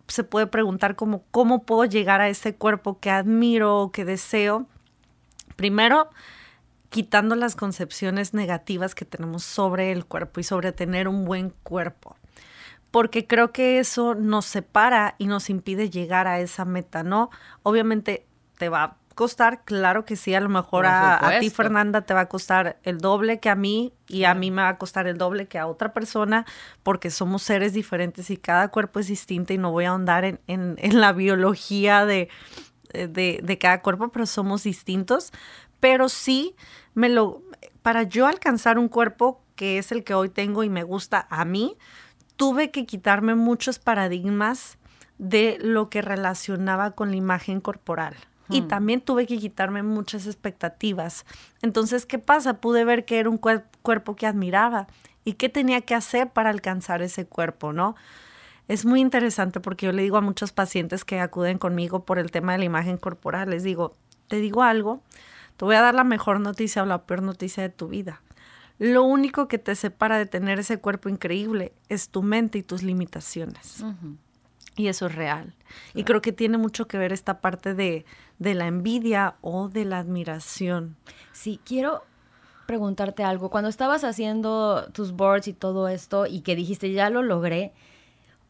[0.09, 4.67] se puede preguntar como, ¿cómo puedo llegar a ese cuerpo que admiro o que deseo?
[5.57, 6.11] Primero,
[6.91, 12.17] quitando las concepciones negativas que tenemos sobre el cuerpo y sobre tener un buen cuerpo.
[12.91, 17.31] Porque creo que eso nos separa y nos impide llegar a esa meta, ¿no?
[17.63, 18.27] Obviamente
[18.59, 21.46] te va costar, claro que sí, a lo mejor a, a ti.
[21.50, 24.68] Fernanda, te va a costar el doble que a mí y a mí me va
[24.70, 26.44] a costar el doble que a otra persona
[26.83, 30.40] porque somos seres diferentes y cada cuerpo es distinto y no voy a ahondar en,
[30.46, 32.29] en- en la biología de,
[32.92, 35.33] de, de cada cuerpo, pero somos distintos.
[35.81, 36.55] Pero sí,
[36.94, 37.42] me lo,
[37.83, 41.44] para yo alcanzar un cuerpo que es el que hoy tengo y me gusta a
[41.44, 41.77] mí,
[42.37, 44.79] tuve que quitarme muchos paradigmas
[45.18, 48.16] de lo que relacionaba con la imagen corporal.
[48.51, 48.69] Y Hmm.
[48.69, 51.25] también tuve que quitarme muchas expectativas.
[51.63, 52.61] Entonces, ¿qué pasa?
[52.61, 54.87] Pude ver que era un cuer- cuerpo que admiraba
[55.25, 57.95] y qué tenía que hacer para alcanzar ese cuerpo, ¿no?
[58.69, 62.31] Es muy interesante porque yo le digo a muchos pacientes que acuden conmigo por el
[62.31, 63.95] tema de la imagen corporal, les digo,
[64.29, 65.03] te digo algo,
[65.57, 68.23] te voy a dar la mejor noticia o la peor noticia de tu vida.
[68.79, 72.83] Lo único que te separa de tener ese cuerpo increíble es tu mente y tus
[72.83, 73.81] limitaciones.
[73.83, 74.17] Ujú.
[74.77, 75.55] Y eso es real.
[75.95, 78.05] Y creo que tiene mucho que ver esta parte de,
[78.39, 80.97] de la envidia o de la admiración.
[81.33, 82.05] Sí, quiero
[82.67, 83.51] preguntarte algo.
[83.51, 87.73] Cuando estabas haciendo tus boards y todo esto y que dijiste, ya lo logré,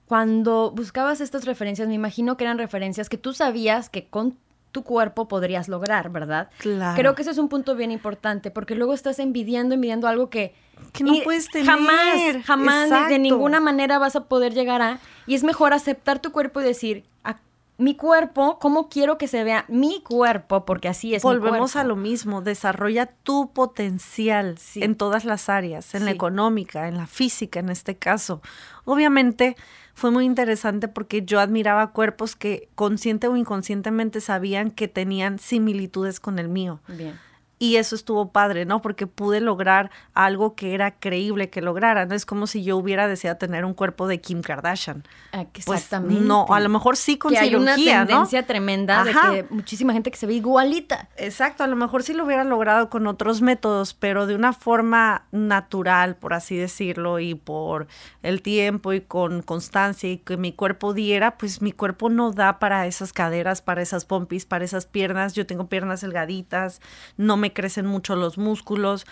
[0.06, 4.36] cuando buscabas estas referencias, me imagino que eran referencias que tú sabías que con
[4.74, 6.50] tu cuerpo podrías lograr, ¿verdad?
[6.58, 6.96] Claro.
[6.96, 10.52] Creo que ese es un punto bien importante, porque luego estás envidiando, envidiando algo que...
[10.92, 11.64] Que no puedes tener.
[11.64, 14.98] Jamás, jamás, de- ninguna manera vas a poder llegar a...
[15.28, 17.38] Y es mejor aceptar tu cuerpo y decir, "A-
[17.76, 20.64] mi cuerpo, ¿cómo quiero que se vea mi cuerpo?
[20.64, 21.78] Porque así es Volvemos cuerpo".
[21.80, 24.82] a lo mismo, desarrolla tu potencial Sí.
[24.82, 28.40] en todas las áreas, en la económica, en la física en este caso.
[28.84, 29.56] Obviamente
[29.94, 36.20] fue muy interesante porque yo admiraba cuerpos que consciente o inconscientemente sabían que tenían similitudes
[36.20, 36.80] con el mío.
[36.88, 37.18] Bien.
[37.58, 38.82] Y eso estuvo padre, ¿no?
[38.82, 42.04] Porque pude lograr algo que era creíble que lograra.
[42.04, 45.04] No es como si yo hubiera deseado tener un cuerpo de Kim Kardashian.
[45.32, 46.20] Ah, Pues Exactamente.
[46.24, 49.30] no, a lo mejor sí con que hay una tendencia tremenda Ajá.
[49.30, 51.08] de que muchísima gente que se ve igualita.
[51.16, 55.26] Exacto, a lo mejor sí lo hubiera logrado con otros métodos, pero de una forma
[55.30, 57.86] natural, por así decirlo, y por
[58.22, 62.58] el tiempo y con constancia y que mi cuerpo diera, pues mi cuerpo no da
[62.58, 65.34] para esas caderas, para esas pompis, para esas piernas.
[65.34, 66.80] Yo tengo piernas delgaditas,
[67.16, 69.06] no me crecen mucho los músculos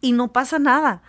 [0.00, 1.02] y no pasa nada.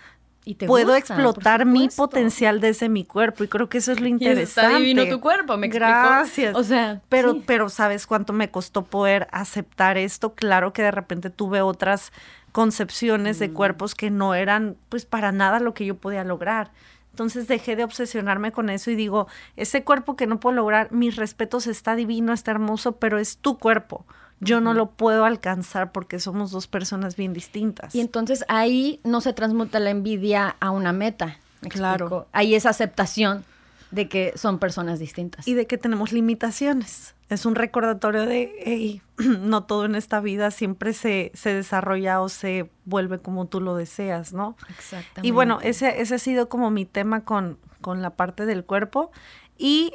[0.47, 3.99] Y te Puedo gusta, explotar mi potencial desde mi cuerpo y creo que eso es
[3.99, 4.67] lo Y interesante.
[4.67, 5.87] está divino tu cuerpo, me explico.
[5.89, 6.55] Gracias.
[6.55, 7.43] O sea, pero, sí.
[7.47, 10.35] pero ¿sabes cuánto me costó poder aceptar esto?
[10.35, 12.11] Claro que de repente tuve otras
[12.51, 13.39] concepciones Mm.
[13.39, 16.71] de cuerpos que no eran pues para nada lo que yo podía lograr.
[17.09, 21.15] Entonces dejé de obsesionarme con eso y digo, ese cuerpo que no puedo lograr, mis
[21.15, 24.05] respetos, está divino, está hermoso, pero es tu cuerpo.
[24.41, 27.95] Yo no lo puedo alcanzar porque somos dos personas bien distintas.
[27.95, 31.37] Y entonces ahí no se transmuta la envidia a una meta.
[31.61, 32.05] ¿me Claro.
[32.05, 32.27] explico?
[32.31, 33.43] Ahí es aceptación
[33.91, 35.47] de que son personas distintas.
[35.47, 37.15] y de que tenemos limitaciones.
[37.29, 42.29] Es un recordatorio de, hey, no todo en esta vida siempre se, se desarrolla o
[42.29, 44.57] se vuelve como tú lo deseas, ¿no?
[44.69, 45.27] Exactamente.
[45.27, 49.11] Y bueno, ese, ese ha sido como mi tema con, con la parte del cuerpo.
[49.57, 49.93] Y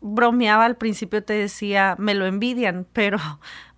[0.00, 3.18] bromeaba al principio, te decía, me lo envidian, pero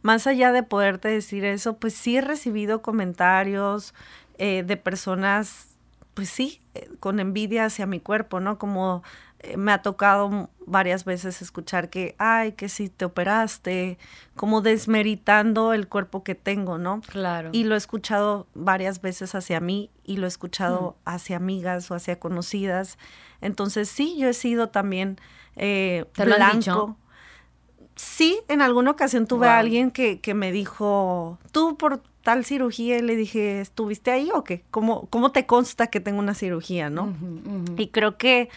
[0.03, 3.95] más allá de poderte decir eso, pues sí he recibido comentarios
[4.39, 5.77] eh, de personas,
[6.15, 8.59] pues sí, eh, con envidia hacia mi cuerpo, ¿no?
[8.59, 9.03] Como
[9.41, 13.99] eh, me ha tocado varias veces escuchar que, ay, que si te operaste,
[14.37, 17.01] como desmeritando el cuerpo que tengo, ¿no?
[17.03, 17.51] Claro.
[17.53, 21.09] Y lo he escuchado varias veces hacia mí y lo he escuchado Mm.
[21.09, 22.99] hacia amigas o hacia conocidas.
[23.41, 25.19] Entonces sí, yo he sido también
[25.57, 26.57] eh, ¿Te lo han blanco.
[26.59, 26.97] dicho?
[27.95, 32.97] Sí, en alguna ocasión tuve a alguien que, que me dijo, tú por tal cirugía,
[32.99, 34.65] y le dije, ¿estuviste ahí o qué?
[34.71, 37.13] ¿Cómo, cómo te consta que tengo una cirugía, no?
[37.77, 38.49] Y creo que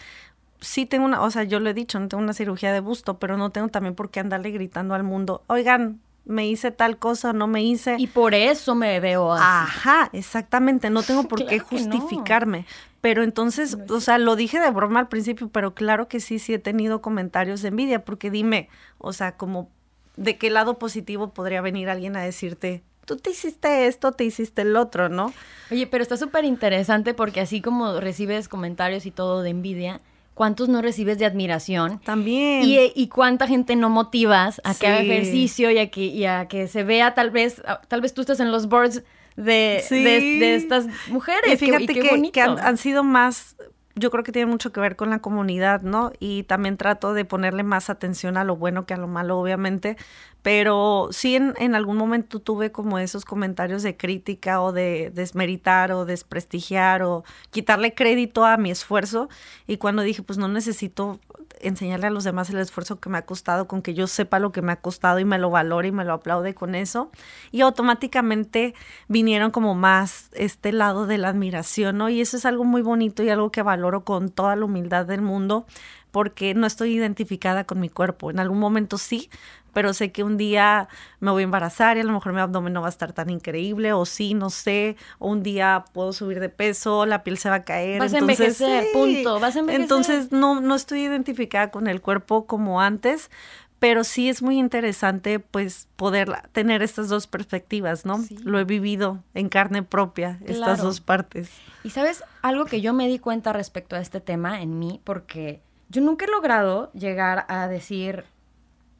[0.60, 3.18] sí tengo una, o sea, yo lo he dicho, no tengo una cirugía de busto,
[3.18, 7.32] pero no tengo también por qué andarle gritando al mundo, oigan, me hice tal cosa,
[7.32, 7.96] no me hice.
[7.98, 9.44] Y por eso me veo así.
[9.44, 11.64] Ajá, exactamente, no tengo por qué no.
[11.64, 12.66] justificarme.
[13.00, 16.40] Pero entonces, No o sea, lo dije de broma al principio, pero claro que sí,
[16.40, 19.70] sí he tenido comentarios de envidia, porque dime, o sea, como,
[20.16, 24.62] ¿de qué lado positivo podría venir alguien a decirte, tú te hiciste esto, te hiciste
[24.62, 25.32] el otro, ¿no?
[25.70, 30.00] Oye, pero está súper interesante porque así como recibes comentarios y todo de envidia,
[30.36, 31.98] ¿cuántos no recibes de admiración?
[32.04, 32.62] También.
[32.62, 36.24] Y, eh, y cuánta gente no motivas a que haga ejercicio y a que, y
[36.26, 39.02] a que se vea tal vez, a- tal vez tú estás en los boards
[39.34, 40.02] de, Sí.
[40.04, 41.54] de, de estas mujeres.
[41.54, 42.32] Y fíjate qué que, bonito.
[42.32, 43.56] que han, han sido más,
[43.98, 46.12] yo creo que tiene mucho que ver con la comunidad, ¿no?
[46.20, 49.96] Y también trato de ponerle más atención a lo bueno que a lo malo, obviamente.
[50.42, 55.92] Pero sí en, en algún momento tuve como esos comentarios de crítica o de desmeritar
[55.92, 59.30] o desprestigiar o quitarle crédito a mi esfuerzo.
[59.66, 61.18] Y cuando dije, pues no necesito
[61.60, 64.52] enseñarle a los demás el esfuerzo que me ha costado, con que yo sepa lo
[64.52, 67.10] que me ha costado y me lo valore y me lo aplaude con eso.
[67.50, 68.74] Y automáticamente
[69.08, 72.08] vinieron como más este lado de la admiración, ¿no?
[72.08, 75.22] Y eso es algo muy bonito y algo que valoro con toda la humildad del
[75.22, 75.66] mundo.
[76.10, 78.30] Porque no estoy identificada con mi cuerpo.
[78.30, 79.28] En algún momento sí,
[79.76, 80.88] pero sé que un día
[81.20, 83.28] me voy a embarazar y a lo mejor mi abdomen no va a estar tan
[83.28, 87.50] increíble, o sí, no sé, o un día puedo subir de peso, la piel se
[87.50, 88.00] va a caer.
[88.00, 89.82] Vas a envejecer, punto, vas a envejecer.
[89.82, 93.30] Entonces no, no estoy identificada con el cuerpo como antes,
[93.78, 98.24] pero sí es muy interesante pues poder tener estas dos perspectivas, ¿no?
[98.42, 101.50] Lo he vivido en carne propia, estas dos partes.
[101.84, 105.60] Y sabes, algo que yo me di cuenta respecto a este tema en mí, porque
[105.88, 108.24] yo nunca he logrado llegar a decir,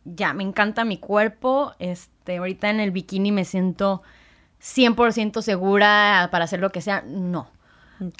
[0.04, 4.02] ya, me encanta mi cuerpo, este, ahorita en el bikini me siento
[4.62, 7.48] 100% segura para hacer lo que sea, no.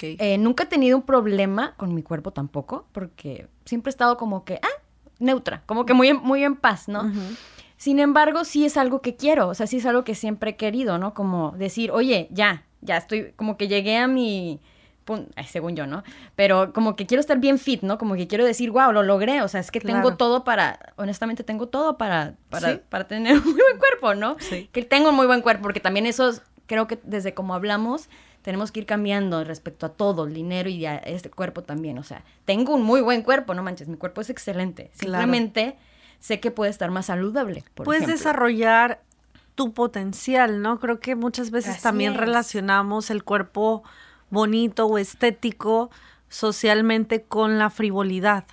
[0.01, 4.43] Eh, nunca he tenido un problema con mi cuerpo tampoco, porque siempre he estado como
[4.43, 4.81] que, ah,
[5.19, 7.11] neutra, como que muy, muy en paz, ¿no?
[7.77, 10.55] Sin embargo, sí es algo que quiero, o sea, sí es algo que siempre he
[10.55, 11.13] querido, ¿no?
[11.13, 14.59] Como decir, oye, ya, ya estoy, como que llegué a mi,
[15.47, 16.03] según yo, ¿no?
[16.35, 17.97] Pero como que quiero estar bien fit, ¿no?
[17.97, 21.43] Como que quiero decir, wow, lo logré, o sea, es que tengo todo para, honestamente
[21.43, 24.37] tengo todo para, para, para tener un muy buen cuerpo, ¿no?
[24.39, 24.69] Sí.
[24.71, 26.31] Que tengo un muy buen cuerpo, porque también eso,
[26.65, 28.09] creo que desde como hablamos,
[28.41, 32.03] tenemos que ir cambiando respecto a todo, el dinero y a este cuerpo también, o
[32.03, 35.77] sea, tengo un muy buen cuerpo, no manches, mi cuerpo es excelente, simplemente
[36.19, 37.63] sé que puede estar más saludable.
[37.75, 39.01] Puedes desarrollar
[39.55, 40.79] tu potencial, ¿no?
[40.79, 43.83] Creo que muchas veces también relacionamos el cuerpo
[44.29, 45.89] bonito o estético
[46.29, 48.45] socialmente con la frivolidad.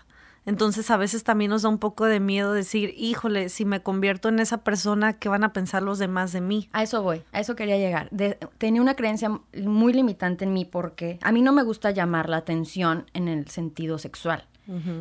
[0.47, 4.29] Entonces a veces también nos da un poco de miedo decir, híjole, si me convierto
[4.29, 6.69] en esa persona, ¿qué van a pensar los demás de mí?
[6.73, 8.11] A eso voy, a eso quería llegar.
[8.59, 9.31] tenía una creencia
[9.63, 13.49] muy limitante en mí porque a mí no me gusta llamar la atención en el
[13.49, 14.45] sentido sexual.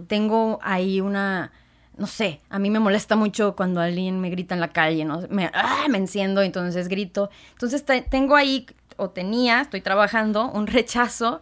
[0.08, 1.54] Tengo ahí una,
[1.98, 5.22] no sé, a mí me molesta mucho cuando alguien me grita en la calle, ¿no?
[5.30, 5.86] Me, ¡ah!
[5.90, 7.30] me enciendo, entonces grito.
[7.54, 8.66] Entonces tengo ahí
[8.98, 11.42] o tenía, estoy trabajando, un rechazo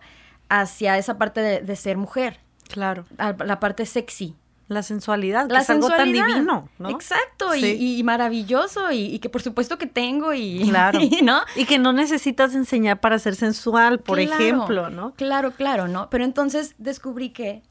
[0.50, 2.40] hacia esa parte de, ser mujer.
[2.68, 3.06] Claro.
[3.18, 4.36] la parte sexy.
[4.72, 6.90] La sensualidad, que es algo tan divino, ¿no?
[6.90, 10.98] Exacto, y, maravilloso, y, que por supuesto que tengo, y, claro.
[11.24, 11.42] ¿no?
[11.58, 15.14] Y que no necesitas enseñar para ser sensual, por ejemplo, ¿no?
[15.16, 16.10] Claro, claro, ¿no?
[16.10, 17.64] Pero entonces descubrí que,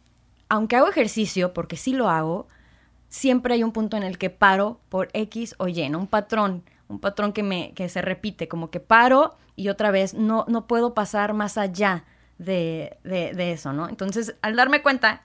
[0.51, 2.49] aunque hago ejercicio, porque sí lo hago,
[3.09, 6.01] siempre hay un punto en el que paro por X o Y, ¿no?
[6.01, 10.13] Un patrón un patrón que, me, que se repite, como que paro y otra vez
[10.13, 12.05] no, no puedo pasar más allá
[12.39, 13.89] de, de, eso, ¿no?
[13.89, 15.23] Entonces, al darme cuenta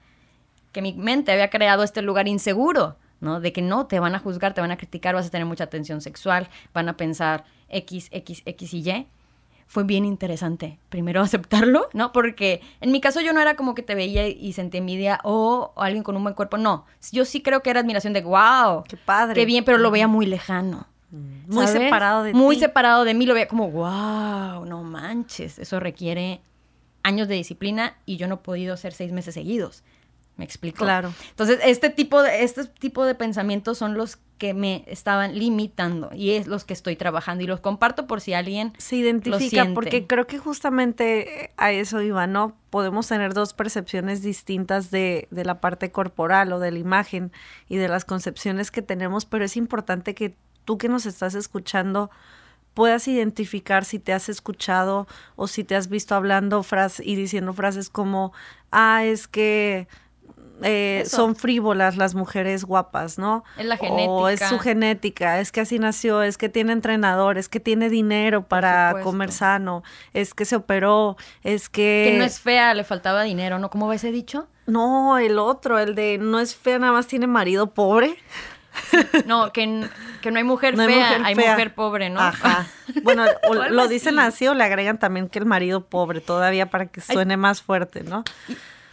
[0.72, 3.40] que mi mente había creado este lugar inseguro, ¿no?
[3.40, 5.68] De que no, te van a juzgar, te van a criticar, vas a tener mucha
[5.68, 9.08] tensión sexual, van a pensar X, X, X y Y.
[9.68, 12.12] Fue bien interesante primero aceptarlo, ¿no?
[12.12, 15.72] Porque en mi caso yo no era como que te veía y sentí envidia o,
[15.74, 16.86] o alguien con un buen cuerpo, no.
[17.12, 19.34] Yo sí creo que era admiración de, wow, qué padre.
[19.34, 20.88] Qué bien, pero lo veía muy lejano.
[21.48, 26.42] Muy separado de Muy separado de mí, lo veía como, wow, no manches, eso requiere
[27.04, 29.84] años de disciplina y yo no he podido hacer seis meses seguidos.
[30.38, 30.84] ¿Me explico?
[30.84, 31.14] Claro.
[31.30, 36.32] Entonces, este tipo de, este tipo de pensamientos son los que me estaban limitando y
[36.32, 40.28] es los que estoy trabajando y los comparto por si alguien se identifica, porque creo
[40.28, 42.58] que justamente a eso iba, ¿no?
[42.70, 47.32] Podemos tener dos percepciones distintas de, de la parte corporal o de la imagen
[47.70, 50.36] y de las concepciones que tenemos, pero es importante que
[50.66, 52.10] tú que nos estás escuchando
[52.74, 57.54] puedas identificar si te has escuchado o si te has visto hablando frases y diciendo
[57.54, 58.34] frases como,
[58.70, 59.88] ah, es que
[60.62, 63.44] eh, son frívolas las mujeres guapas, ¿no?
[63.58, 64.12] Es la genética.
[64.12, 67.90] O es su genética, es que así nació, es que tiene entrenador, es que tiene
[67.90, 72.10] dinero para comer sano, es que se operó, es que...
[72.12, 73.70] Que no es fea, le faltaba dinero, ¿no?
[73.70, 74.48] ¿Cómo va ese dicho?
[74.66, 78.18] No, el otro, el de no es fea, nada más tiene marido pobre.
[79.26, 79.88] No, que,
[80.22, 82.20] que, no hay mujer fea, hay mujer pobre, ¿no?
[82.20, 82.68] Ajá.
[83.04, 83.26] Bueno,
[83.72, 84.48] lo dicen así.
[84.48, 88.24] o le agregan también que el marido pobre todavía para que suene más fuerte, ¿no?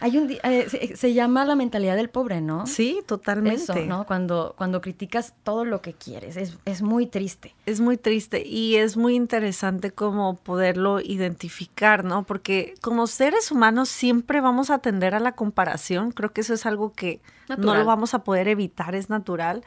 [0.03, 2.67] Hay un eh, se, llama la mentalidad del pobre, ¿no?
[2.67, 3.63] Sí, totalmente.
[3.63, 4.05] Eso, ¿no?
[4.05, 7.55] Cuando, cuando criticas todo lo que quieres, es, es muy triste.
[7.65, 12.23] Es muy triste y es muy interesante como poderlo identificar, ¿no?
[12.23, 16.65] Porque como seres humanos siempre vamos a tender a la comparación, creo que eso es
[16.65, 17.21] algo que
[17.57, 19.63] no lo vamos a poder evitar, es natural,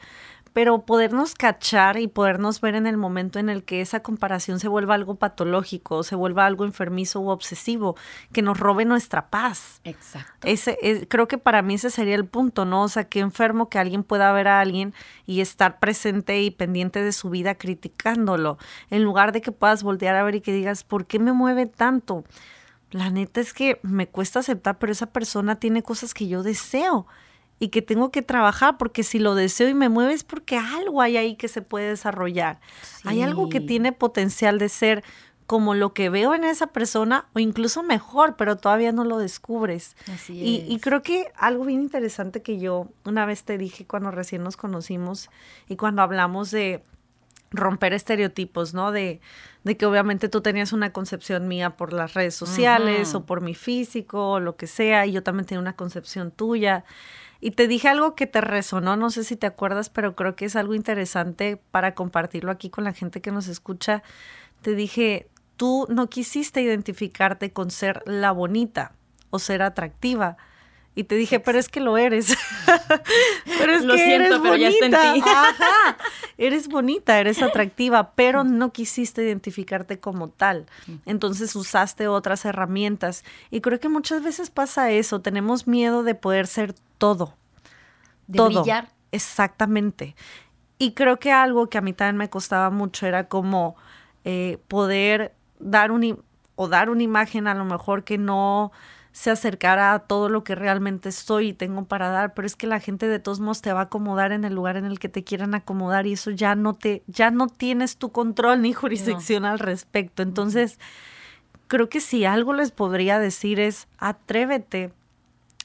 [0.57, 4.67] pero podernos cachar y podernos ver en el momento en el que esa comparación se
[4.67, 7.95] vuelva algo patológico, se vuelva algo enfermizo u obsesivo,
[8.33, 9.81] que nos robe nuestra paz.
[9.83, 10.47] Exacto.
[10.47, 12.81] Ese, creo que para mí ese sería el punto, ¿no?
[12.81, 14.95] O sea, qué enfermo que alguien pueda ver a alguien
[15.27, 18.57] y estar presente y pendiente de su vida criticándolo,
[18.89, 21.67] en lugar de que puedas voltear a ver y que digas, ¿por qué me mueve
[21.67, 22.23] tanto?
[22.89, 27.05] La neta es que me cuesta aceptar, pero esa persona tiene cosas que yo deseo
[27.59, 31.01] y que tengo que trabajar porque si lo deseo y me mueve es porque algo
[31.01, 32.59] hay ahí que se puede desarrollar.
[33.03, 35.03] Hay algo que tiene potencial de ser
[35.47, 39.95] como lo que veo en esa persona o incluso mejor, pero todavía no lo descubres.
[40.13, 44.11] Así Y, y creo que algo bien interesante que yo una vez te dije cuando
[44.11, 45.29] recién nos conocimos
[45.69, 46.83] y cuando hablamos de
[47.51, 48.91] romper estereotipos, ¿no?
[48.91, 49.21] De,
[49.63, 53.55] de que obviamente tú tenías una concepción mía por las redes sociales o por mi
[53.55, 56.83] físico o lo que sea, y yo también tenía una concepción tuya.
[57.39, 60.45] Y te dije algo que te resonó, no sé si te acuerdas, pero creo que
[60.45, 64.03] es algo interesante para compartirlo aquí con la gente que nos escucha.
[64.61, 68.93] Te dije, tú no quisiste identificarte con ser la bonita
[69.29, 70.37] o ser atractiva.
[70.97, 72.35] Y te dije, pero es que lo eres.
[73.59, 75.13] pero es Lo que siento, eres pero ya está en bonita.
[75.13, 75.21] ti.
[75.29, 75.97] Ajá.
[76.39, 80.65] Eres bonita, eres atractiva, pero no quisiste identificarte como tal.
[81.05, 83.23] Entonces usaste otras herramientas.
[83.51, 85.21] Y creo que muchas veces pasa eso.
[85.21, 87.35] Tenemos miedo de poder ser todo.
[88.25, 88.63] De todo.
[88.63, 88.89] brillar.
[89.11, 90.15] Exactamente.
[90.79, 93.75] Y creo que algo que a mí también me costaba mucho era como
[94.25, 96.23] eh, poder dar un,
[96.55, 98.71] o dar una imagen a lo mejor que no
[99.17, 102.67] se acercara a todo lo que realmente soy y tengo para dar, pero es que
[102.67, 105.09] la gente de todos modos te va a acomodar en el lugar en el que
[105.09, 109.43] te quieran acomodar y eso ya no te, ya no tienes tu control ni jurisdicción
[109.43, 110.21] al respecto.
[110.21, 110.77] Entonces,
[111.67, 114.93] creo que si algo les podría decir es atrévete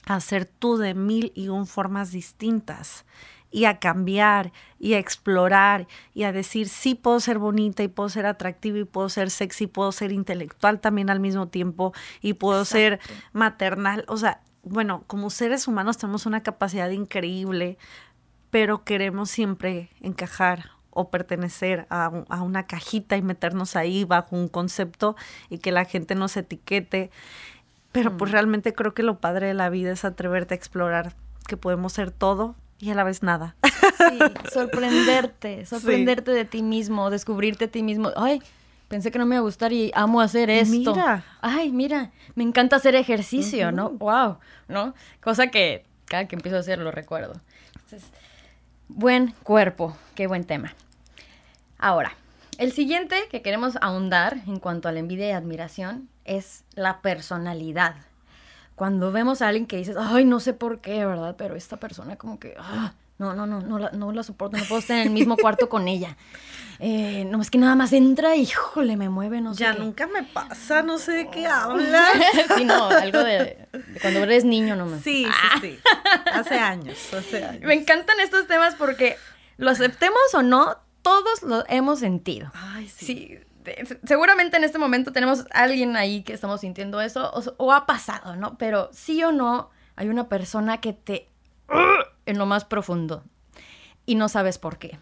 [0.06, 3.04] a ser tú de mil y un formas distintas
[3.52, 8.08] y a cambiar y a explorar y a decir sí puedo ser bonita y puedo
[8.08, 12.64] ser atractiva y puedo ser sexy, puedo ser intelectual también al mismo tiempo y puedo
[12.64, 12.98] ser
[13.32, 14.04] maternal.
[14.08, 17.78] O sea, bueno, como seres humanos tenemos una capacidad increíble,
[18.50, 24.48] pero queremos siempre encajar o pertenecer a, a una cajita y meternos ahí bajo un
[24.48, 25.16] concepto
[25.48, 27.10] y que la gente nos etiquete.
[27.92, 31.14] Pero pues realmente creo que lo padre de la vida es atreverte a explorar
[31.46, 33.54] que podemos ser todo y a la vez nada.
[33.62, 34.18] Sí,
[34.52, 38.10] sorprenderte, sorprenderte de ti mismo, descubrirte a ti mismo.
[38.16, 38.42] Ay,
[38.88, 40.92] pensé que no me iba a gustar y amo hacer esto.
[40.92, 41.24] Mira.
[41.40, 43.90] Ay, mira, me encanta hacer ejercicio, ¿no?
[43.90, 44.94] Wow, ¿no?
[45.22, 47.34] Cosa que cada que empiezo a hacer lo recuerdo.
[47.84, 48.10] Entonces,
[48.88, 50.74] buen cuerpo, qué buen tema.
[51.78, 52.16] Ahora,
[52.58, 57.94] el siguiente que queremos ahondar en cuanto a la envidia y admiración es la personalidad.
[58.74, 61.36] Cuando vemos a alguien que dices, ay, no sé por qué, ¿verdad?
[61.36, 64.64] Pero esta persona como que, ah, no, no, no, no la, no la soporto, no
[64.64, 66.16] puedo estar en el mismo cuarto con ella.
[66.84, 70.08] Eh, no, es que nada más entra y, híjole, me mueve, no sé ya nunca
[70.08, 72.10] me pasa, no sé de qué hablas.
[72.56, 75.00] sí, no, algo de, de cuando eres niño nomás.
[75.00, 75.78] Sí, sí, sí.
[76.32, 77.62] Hace años, hace años.
[77.62, 79.16] Me encantan estos temas porque
[79.58, 82.50] lo aceptemos o no, todos lo hemos sentido.
[82.52, 83.06] Ay, sí.
[83.06, 83.38] Sí,
[84.04, 88.36] seguramente en este momento tenemos alguien ahí que estamos sintiendo eso o, o ha pasado,
[88.36, 88.56] ¿no?
[88.58, 91.28] Pero sí o no, hay una persona que te...
[92.26, 93.24] en lo más profundo
[94.06, 94.98] y no sabes por qué.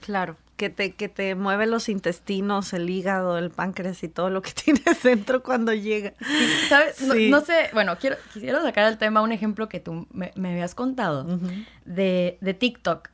[0.00, 4.40] Claro, que te, que te mueve los intestinos, el hígado, el páncreas y todo lo
[4.42, 6.14] que tienes dentro cuando llega.
[6.68, 7.00] ¿Sabes?
[7.02, 7.28] No, Sí.
[7.30, 10.74] no sé, bueno, quiero, quisiera sacar al tema un ejemplo que tú me, me habías
[10.74, 11.26] contado
[11.84, 13.10] de, de TikTok.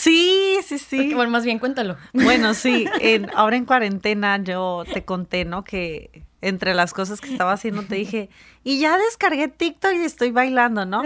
[0.00, 0.96] Sí, sí, sí.
[0.96, 1.98] Porque, bueno, más bien cuéntalo.
[2.14, 5.62] Bueno, sí, en, ahora en cuarentena yo te conté, ¿no?
[5.62, 8.30] Que entre las cosas que estaba haciendo te dije,
[8.64, 11.02] y ya descargué TikTok y estoy bailando, ¿no?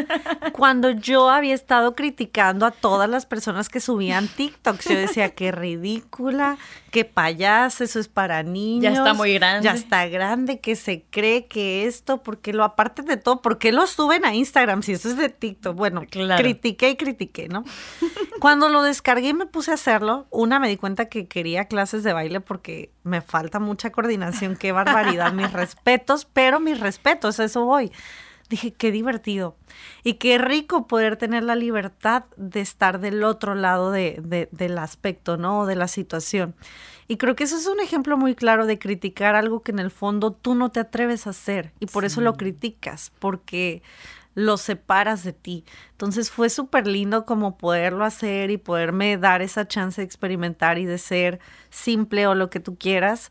[0.53, 5.53] Cuando yo había estado criticando a todas las personas que subían TikToks, yo decía, qué
[5.53, 6.57] ridícula,
[6.91, 8.82] qué payasa, eso es para niños.
[8.82, 9.64] Ya está muy grande.
[9.64, 13.72] Ya está grande, que se cree que esto, porque lo aparte de todo, ¿por qué
[13.72, 15.76] lo suben a Instagram si eso es de TikTok?
[15.76, 16.43] Bueno, Claro.
[16.43, 17.64] critiqué y critiqué, ¿no?
[18.41, 22.03] Cuando lo descargué y me puse a hacerlo, una me di cuenta que quería clases
[22.03, 27.64] de baile porque me falta mucha coordinación, qué barbaridad, mis respetos, pero mis respetos, eso
[27.64, 27.91] voy.
[28.51, 29.57] Dije, qué divertido
[30.03, 34.77] y qué rico poder tener la libertad de estar del otro lado de, de- del
[34.79, 35.64] aspecto, ¿no?
[35.64, 36.55] De la situación.
[37.09, 39.91] Y creo que eso es un ejemplo muy claro de criticar algo que en el
[39.91, 43.83] fondo tú no te atreves a hacer y por eso lo criticas, porque
[44.35, 45.64] lo separas de ti.
[45.93, 50.85] Entonces fue súper lindo como poderlo hacer y poderme dar esa chance de experimentar y
[50.85, 53.31] de ser simple o lo que tú quieras.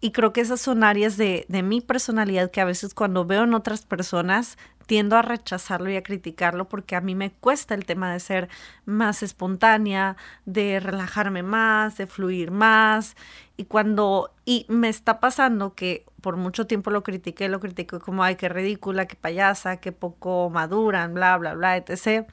[0.00, 3.44] Y creo que esas son áreas de, de mi personalidad que a veces cuando veo
[3.44, 4.56] en otras personas
[4.90, 8.48] tiendo a rechazarlo y a criticarlo porque a mí me cuesta el tema de ser
[8.86, 13.14] más espontánea, de relajarme más, de fluir más.
[13.56, 18.24] Y cuando, y me está pasando que por mucho tiempo lo critiqué, lo critiqué como,
[18.24, 22.26] ay, qué ridícula, qué payasa, qué poco maduran, bla, bla, bla, etc.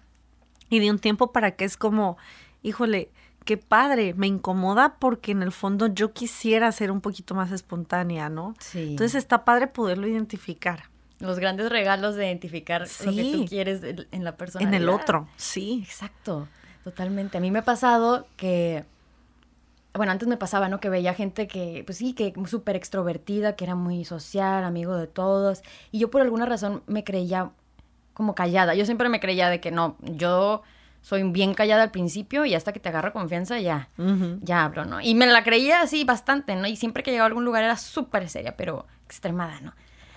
[0.71, 2.17] Y de un tiempo para que es como,
[2.63, 3.11] híjole,
[3.47, 8.29] qué padre, me incomoda porque en el fondo yo quisiera ser un poquito más espontánea,
[8.29, 8.53] ¿no?
[8.59, 8.89] Sí.
[8.89, 10.83] Entonces está padre poderlo identificar
[11.19, 13.81] Los grandes regalos de identificar lo que tú quieres
[14.11, 14.67] en la persona.
[14.67, 15.81] en el otro, sí.
[15.87, 16.49] Exacto,
[16.83, 17.37] totalmente.
[17.37, 18.83] A mí me ha pasado que
[19.93, 20.81] bueno, antes me pasaba, ¿no?
[20.81, 25.07] Que veía gente que, pues sí, que súper extrovertida, que era muy social, amigo de
[25.07, 25.63] todos.
[25.91, 27.51] Y yo por alguna razón me creía
[28.13, 28.75] como callada.
[28.75, 30.61] Yo siempre me creía de que no, yo
[31.07, 33.87] soy bien callada al principio y hasta que te agarro confianza ya,
[34.41, 34.99] ya hablo, ¿no?
[34.99, 36.67] Y me la creía así bastante, ¿no?
[36.67, 39.73] Y siempre que llegaba a algún lugar era súper seria, pero extremada, ¿no?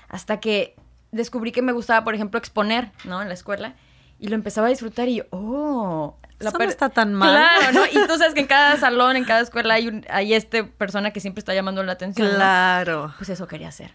[0.08, 0.74] Hasta que
[1.12, 3.22] descubrí que me gustaba, por ejemplo, exponer, ¿no?
[3.22, 3.76] En la escuela.
[4.18, 7.36] Y lo empezaba a disfrutar y yo, oh, la Eso no está tan mal.
[7.36, 7.86] Claro, ¿no?
[7.92, 11.12] Y tú sabes que en cada salón, en cada escuela hay, un, hay este persona
[11.12, 12.28] que siempre está llamando la atención.
[12.34, 13.14] Claro.
[13.16, 13.94] Pues eso quería hacer.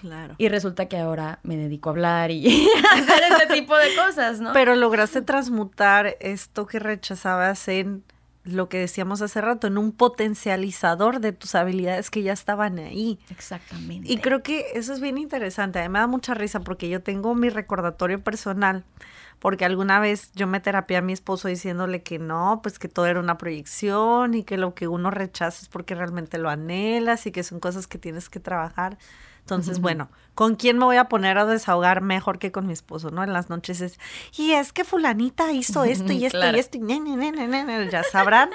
[0.00, 0.34] Claro.
[0.38, 4.40] Y resulta que ahora me dedico a hablar y a hacer ese tipo de cosas,
[4.40, 4.52] ¿no?
[4.52, 8.04] Pero lograste transmutar esto que rechazabas en
[8.44, 13.18] lo que decíamos hace rato, en un potencializador de tus habilidades que ya estaban ahí.
[13.28, 14.10] Exactamente.
[14.10, 15.78] Y creo que eso es bien interesante.
[15.78, 18.84] A mí me da mucha risa porque yo tengo mi recordatorio personal,
[19.38, 23.06] porque alguna vez yo me terapié a mi esposo diciéndole que no, pues que todo
[23.06, 27.32] era una proyección y que lo que uno rechaza es porque realmente lo anhelas y
[27.32, 28.96] que son cosas que tienes que trabajar.
[29.40, 33.10] Entonces, bueno, ¿con quién me voy a poner a desahogar mejor que con mi esposo,
[33.10, 33.24] no?
[33.24, 33.98] En las noches es,
[34.36, 38.50] y es que fulanita hizo esto y esto y esto y ya sabrán.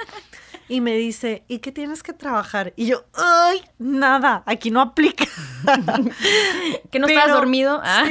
[0.67, 2.73] Y me dice, ¿y qué tienes que trabajar?
[2.75, 3.61] Y yo, ¡ay!
[3.77, 5.25] Nada, aquí no aplica.
[6.91, 7.81] que no estabas dormido.
[7.83, 8.03] Ah.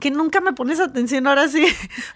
[0.00, 1.66] que nunca me pones atención ahora sí.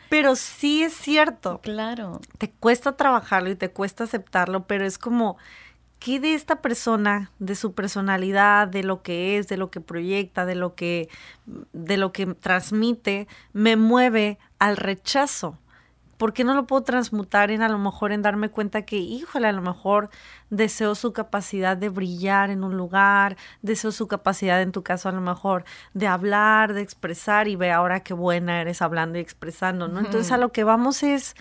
[0.08, 1.60] Pero sí es cierto.
[1.62, 2.22] Claro.
[2.38, 5.36] Te cuesta trabajarlo y te cuesta aceptarlo, pero es como
[5.98, 10.46] ¿qué de esta persona, de su personalidad, de lo que es, de lo que proyecta,
[10.46, 11.08] de lo que,
[11.72, 15.58] de lo que transmite, me mueve al rechazo?
[16.16, 19.48] ¿Por qué no lo puedo transmutar en a lo mejor en darme cuenta que, híjole,
[19.48, 20.08] a lo mejor
[20.48, 25.12] deseo su capacidad de brillar en un lugar, deseo su capacidad, en tu caso, a
[25.12, 29.88] lo mejor de hablar, de expresar y ve ahora qué buena eres hablando y expresando,
[29.88, 30.00] ¿no?
[30.00, 31.34] Entonces a lo que vamos es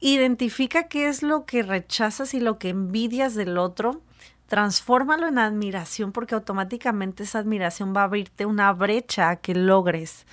[0.00, 4.02] Identifica qué es lo que rechazas y lo que envidias del otro.
[4.46, 10.26] Transfórmalo en admiración porque automáticamente esa admiración va a abrirte una brecha a que logres.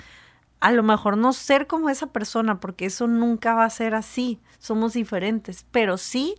[0.59, 4.39] A lo mejor no ser como esa persona porque eso nunca va a ser así.
[4.59, 6.35] Somos diferentes, pero sí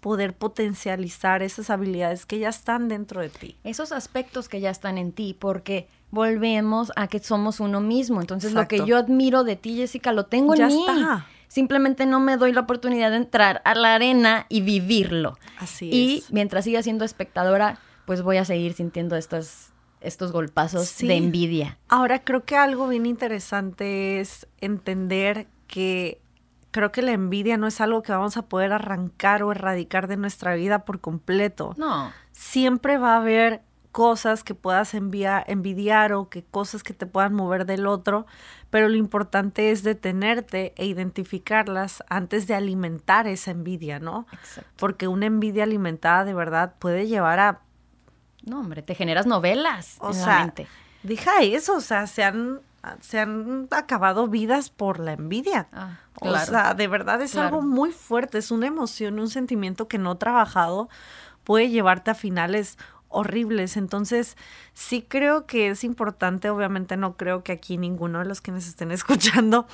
[0.00, 3.56] poder potencializar esas habilidades que ya están dentro de ti.
[3.62, 8.20] Esos aspectos que ya están en ti, porque volvemos a que somos uno mismo.
[8.20, 10.80] Entonces, lo que yo admiro de ti, Jessica, lo tengo en mí.
[10.88, 15.38] Está simplemente no me doy la oportunidad de entrar a la arena y vivirlo.
[15.58, 15.94] Así es.
[15.94, 19.68] Y mientras siga siendo espectadora, pues voy a seguir sintiendo estos,
[20.00, 21.76] estos golpazos de envidia.
[21.88, 26.22] Ahora, creo que algo bien interesante es entender que
[26.70, 30.16] creo que la envidia no es algo que vamos a poder arrancar o erradicar de
[30.16, 31.74] nuestra vida por completo.
[31.76, 32.12] No.
[32.30, 33.60] Siempre va a haber
[33.92, 38.26] cosas que puedas enviar, envidiar o que cosas que te puedan mover del otro,
[38.70, 44.26] pero lo importante es detenerte e identificarlas antes de alimentar esa envidia, ¿no?
[44.32, 44.70] Exacto.
[44.76, 47.60] Porque una envidia alimentada de verdad puede llevar a...
[48.44, 49.96] No, hombre, te generas novelas.
[50.00, 50.52] O sea,
[51.02, 52.60] deja eso, o sea, se han,
[53.00, 55.68] se han acabado vidas por la envidia.
[55.72, 59.98] Ah, O sea, de verdad es algo muy fuerte, es una emoción, un sentimiento que
[59.98, 60.88] no trabajado
[61.44, 62.78] puede llevarte a finales
[63.12, 63.76] horribles.
[63.76, 64.36] Entonces,
[64.74, 68.66] sí creo que es importante, obviamente no creo que aquí ninguno de los que nos
[68.66, 69.66] estén escuchando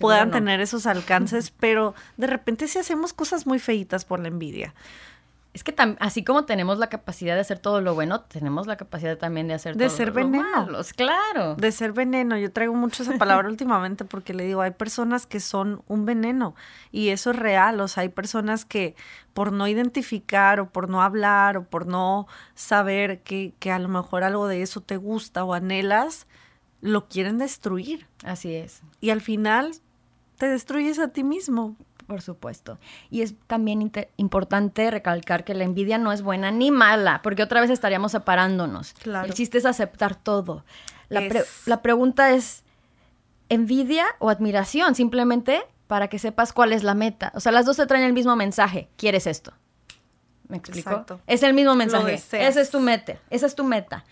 [0.00, 4.74] puedan tener esos alcances, pero de repente sí hacemos cosas muy feitas por la envidia.
[5.56, 9.16] Es que así como tenemos la capacidad de hacer todo lo bueno, tenemos la capacidad
[9.16, 10.68] también de hacer de todo ser veneno.
[10.94, 11.54] claro.
[11.54, 12.36] De ser veneno.
[12.36, 16.54] Yo traigo mucho esa palabra últimamente porque le digo, hay personas que son un veneno
[16.92, 17.80] y eso es real.
[17.80, 18.96] O sea, hay personas que
[19.32, 23.88] por no identificar o por no hablar o por no saber que, que a lo
[23.88, 26.26] mejor algo de eso te gusta o anhelas,
[26.82, 28.06] lo quieren destruir.
[28.24, 28.82] Así es.
[29.00, 29.72] Y al final
[30.36, 31.76] te destruyes a ti mismo.
[32.06, 32.78] Por supuesto.
[33.10, 37.60] Y es también importante recalcar que la envidia no es buena ni mala, porque otra
[37.60, 38.92] vez estaríamos separándonos.
[38.94, 39.26] Claro.
[39.26, 40.64] El chiste es aceptar todo.
[41.08, 41.22] La,
[41.66, 42.62] la pregunta es,
[43.48, 44.94] ¿envidia o admiración?
[44.94, 47.32] Simplemente para que sepas cuál es la meta.
[47.34, 48.88] O sea, las dos te traen el mismo mensaje.
[48.96, 49.52] ¿Quieres esto?
[50.48, 50.90] ¿Me explico?
[50.90, 51.20] Exacto.
[51.26, 52.14] Es el mismo mensaje.
[52.14, 53.16] Esa es tu meta.
[53.30, 54.04] Esa es tu meta.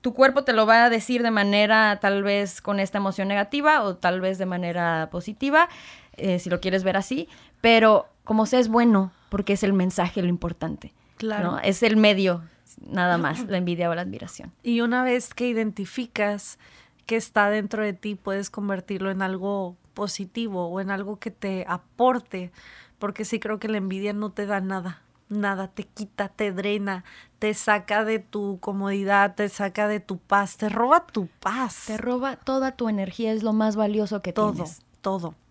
[0.00, 3.82] tu cuerpo te lo va a decir de manera tal vez con esta emoción negativa
[3.82, 5.68] o tal vez de manera positiva.
[6.16, 7.28] Eh, si lo quieres ver así,
[7.60, 10.92] pero como sea es bueno, porque es el mensaje lo importante.
[11.16, 11.58] Claro.
[11.62, 12.42] Es el medio,
[12.80, 14.52] nada más, la envidia o la admiración.
[14.62, 16.58] Y una vez que identificas
[17.06, 21.64] que está dentro de ti, puedes convertirlo en algo positivo o en algo que te
[21.68, 22.50] aporte,
[22.98, 27.04] porque sí creo que la envidia no te da nada, nada, te quita, te drena,
[27.38, 31.84] te saca de tu comodidad, te saca de tu paz, te roba tu paz.
[31.86, 34.82] Te roba toda tu energía, es lo más valioso que todo, tienes.
[35.00, 35.45] Todo, todo.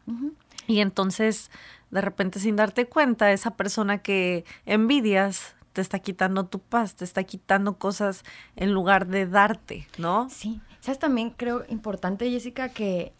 [0.68, 1.52] Y entonces
[1.92, 7.04] de repente sin darte cuenta, esa persona que envidias te está quitando tu paz, te
[7.04, 8.24] está quitando cosas
[8.56, 10.30] en lugar de darte, ¿no?
[10.30, 10.62] Sí.
[10.80, 11.00] ¿Sabes?
[11.00, 13.12] También creo importante, Jessica, que,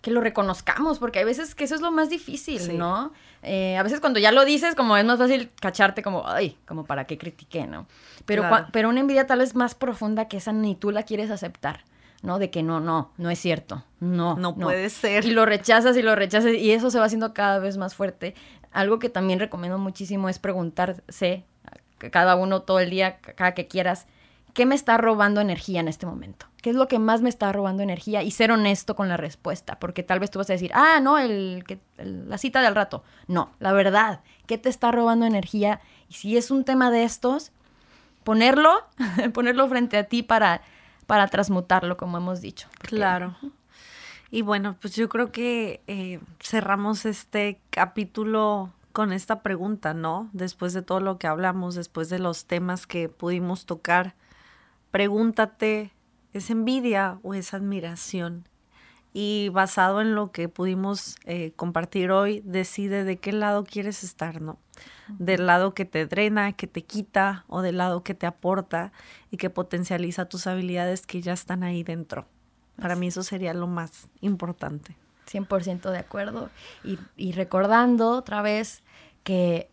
[0.00, 3.12] que lo reconozcamos, porque hay veces que eso es lo más difícil, ¿no?
[3.42, 6.84] Eh, a veces cuando ya lo dices, como es más fácil cacharte como, ay, como
[6.84, 7.86] para qué critiqué, ¿no?
[8.24, 11.84] Pero, pero una envidia tal vez más profunda que esa ni tú la quieres aceptar.
[12.22, 12.38] ¿No?
[12.38, 14.36] De que no, no, no es cierto, no.
[14.36, 15.24] No, puede ser.
[15.24, 18.34] Y lo rechazas y lo rechazas y eso se va haciendo cada vez más fuerte.
[18.70, 21.44] Algo que también recomiendo muchísimo es preguntarse,
[22.10, 24.06] cada uno todo el día, cada que quieras,
[24.54, 26.46] ¿qué me está robando energía en este momento?
[26.62, 28.22] ¿Qué es lo que más me está robando energía?
[28.22, 31.18] Y ser honesto con la respuesta, porque tal vez tú vas a decir, ah, no,
[31.18, 31.64] el,
[31.96, 33.02] la cita del rato.
[33.26, 35.80] No, la verdad, ¿qué te está robando energía?
[36.08, 37.50] Y si es un tema de estos,
[38.22, 38.70] ponerlo,
[39.34, 40.62] ponerlo frente a ti para
[41.06, 42.68] para transmutarlo, como hemos dicho.
[42.80, 43.36] Claro.
[44.30, 50.30] Y bueno, pues yo creo que eh, cerramos este capítulo con esta pregunta, ¿no?
[50.32, 54.14] Después de todo lo que hablamos, después de los temas que pudimos tocar,
[54.90, 55.92] pregúntate,
[56.32, 58.48] ¿es envidia o es admiración?
[59.12, 64.40] Y basado en lo que pudimos eh, compartir hoy, decide de qué lado quieres estar,
[64.40, 64.58] ¿no?
[65.18, 68.92] Del lado que te drena, que te quita o del lado que te aporta
[69.30, 72.26] y que potencializa tus habilidades que ya están ahí dentro.
[72.80, 74.96] Para mí eso sería lo más importante.
[75.30, 76.50] 100% de acuerdo.
[76.84, 78.82] Y, y recordando otra vez
[79.22, 79.70] que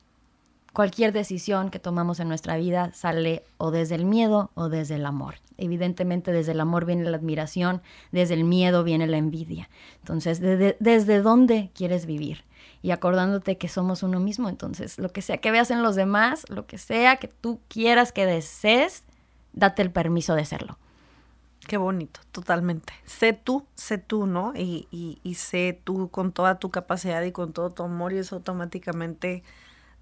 [0.74, 5.06] cualquier decisión que tomamos en nuestra vida sale o desde el miedo o desde el
[5.06, 5.36] amor.
[5.58, 7.82] Evidentemente desde el amor viene la admiración,
[8.12, 9.70] desde el miedo viene la envidia.
[10.00, 12.44] Entonces, ¿desde dónde quieres vivir?
[12.82, 14.50] Y acordándote que somos uno mismo.
[14.50, 18.12] Entonces, lo que sea que veas en los demás, lo que sea que tú quieras
[18.12, 19.04] que desees,
[19.54, 20.78] date el permiso de serlo.
[21.68, 22.94] Qué bonito, totalmente.
[23.06, 24.54] Sé tú, sé tú, ¿no?
[24.56, 28.18] Y, y, y sé tú con toda tu capacidad y con todo tu amor y
[28.20, 29.44] eso automáticamente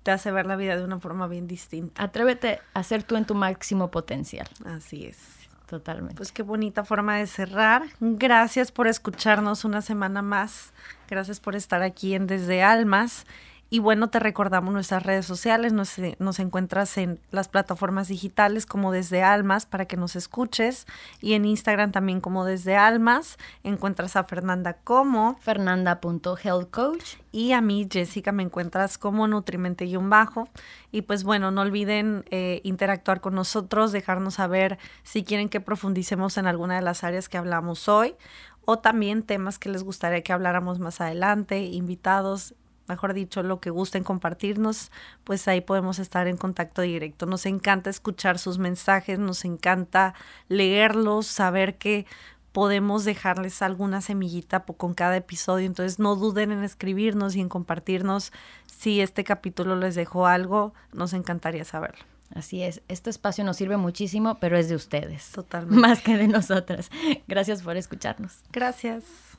[0.04, 2.02] te hace ver la vida de una forma bien distinta.
[2.04, 4.48] Atrévete a ser tú en tu máximo potencial.
[4.64, 5.37] Así es.
[5.68, 6.16] Totalmente.
[6.16, 7.84] Pues qué bonita forma de cerrar.
[8.00, 10.72] Gracias por escucharnos una semana más.
[11.10, 13.26] Gracias por estar aquí en Desde Almas.
[13.70, 18.66] Y bueno, te recordamos nuestras redes sociales, nos, eh, nos, encuentras en las plataformas digitales
[18.66, 20.88] como desde Almas para que nos escuches
[21.20, 23.38] y en Instagram también como desde Almas.
[23.66, 30.48] Encuentras a Fernanda como fernanda.healthcoach y a mí, Jessica, me encuentras como nutrimente-bajo.
[30.94, 36.38] Y pues bueno, no olviden eh, interactuar con nosotros, dejarnos saber si quieren que profundicemos
[36.38, 38.16] en alguna de las áreas que hablamos hoy
[38.64, 42.54] o también temas que les gustaría que habláramos más adelante, invitados
[42.88, 44.92] mejor dicho, lo que gusten compartirnos,
[45.24, 47.26] pues ahí podemos estar en contacto directo.
[47.26, 50.14] Nos encanta escuchar sus mensajes, nos encanta
[50.48, 52.06] leerlos, saber que
[52.52, 55.68] podemos dejarles alguna semillita con cada episodio.
[55.68, 58.32] Entonces no duden en escribirnos y en compartirnos
[58.66, 62.04] si este capítulo les dejó algo, nos encantaría saberlo.
[62.34, 65.32] Así es, este espacio nos sirve muchísimo, pero es de ustedes.
[65.32, 65.80] Totalmente.
[65.88, 66.90] Más que de nosotras.
[67.28, 68.40] Gracias por escucharnos.
[68.52, 69.37] Gracias.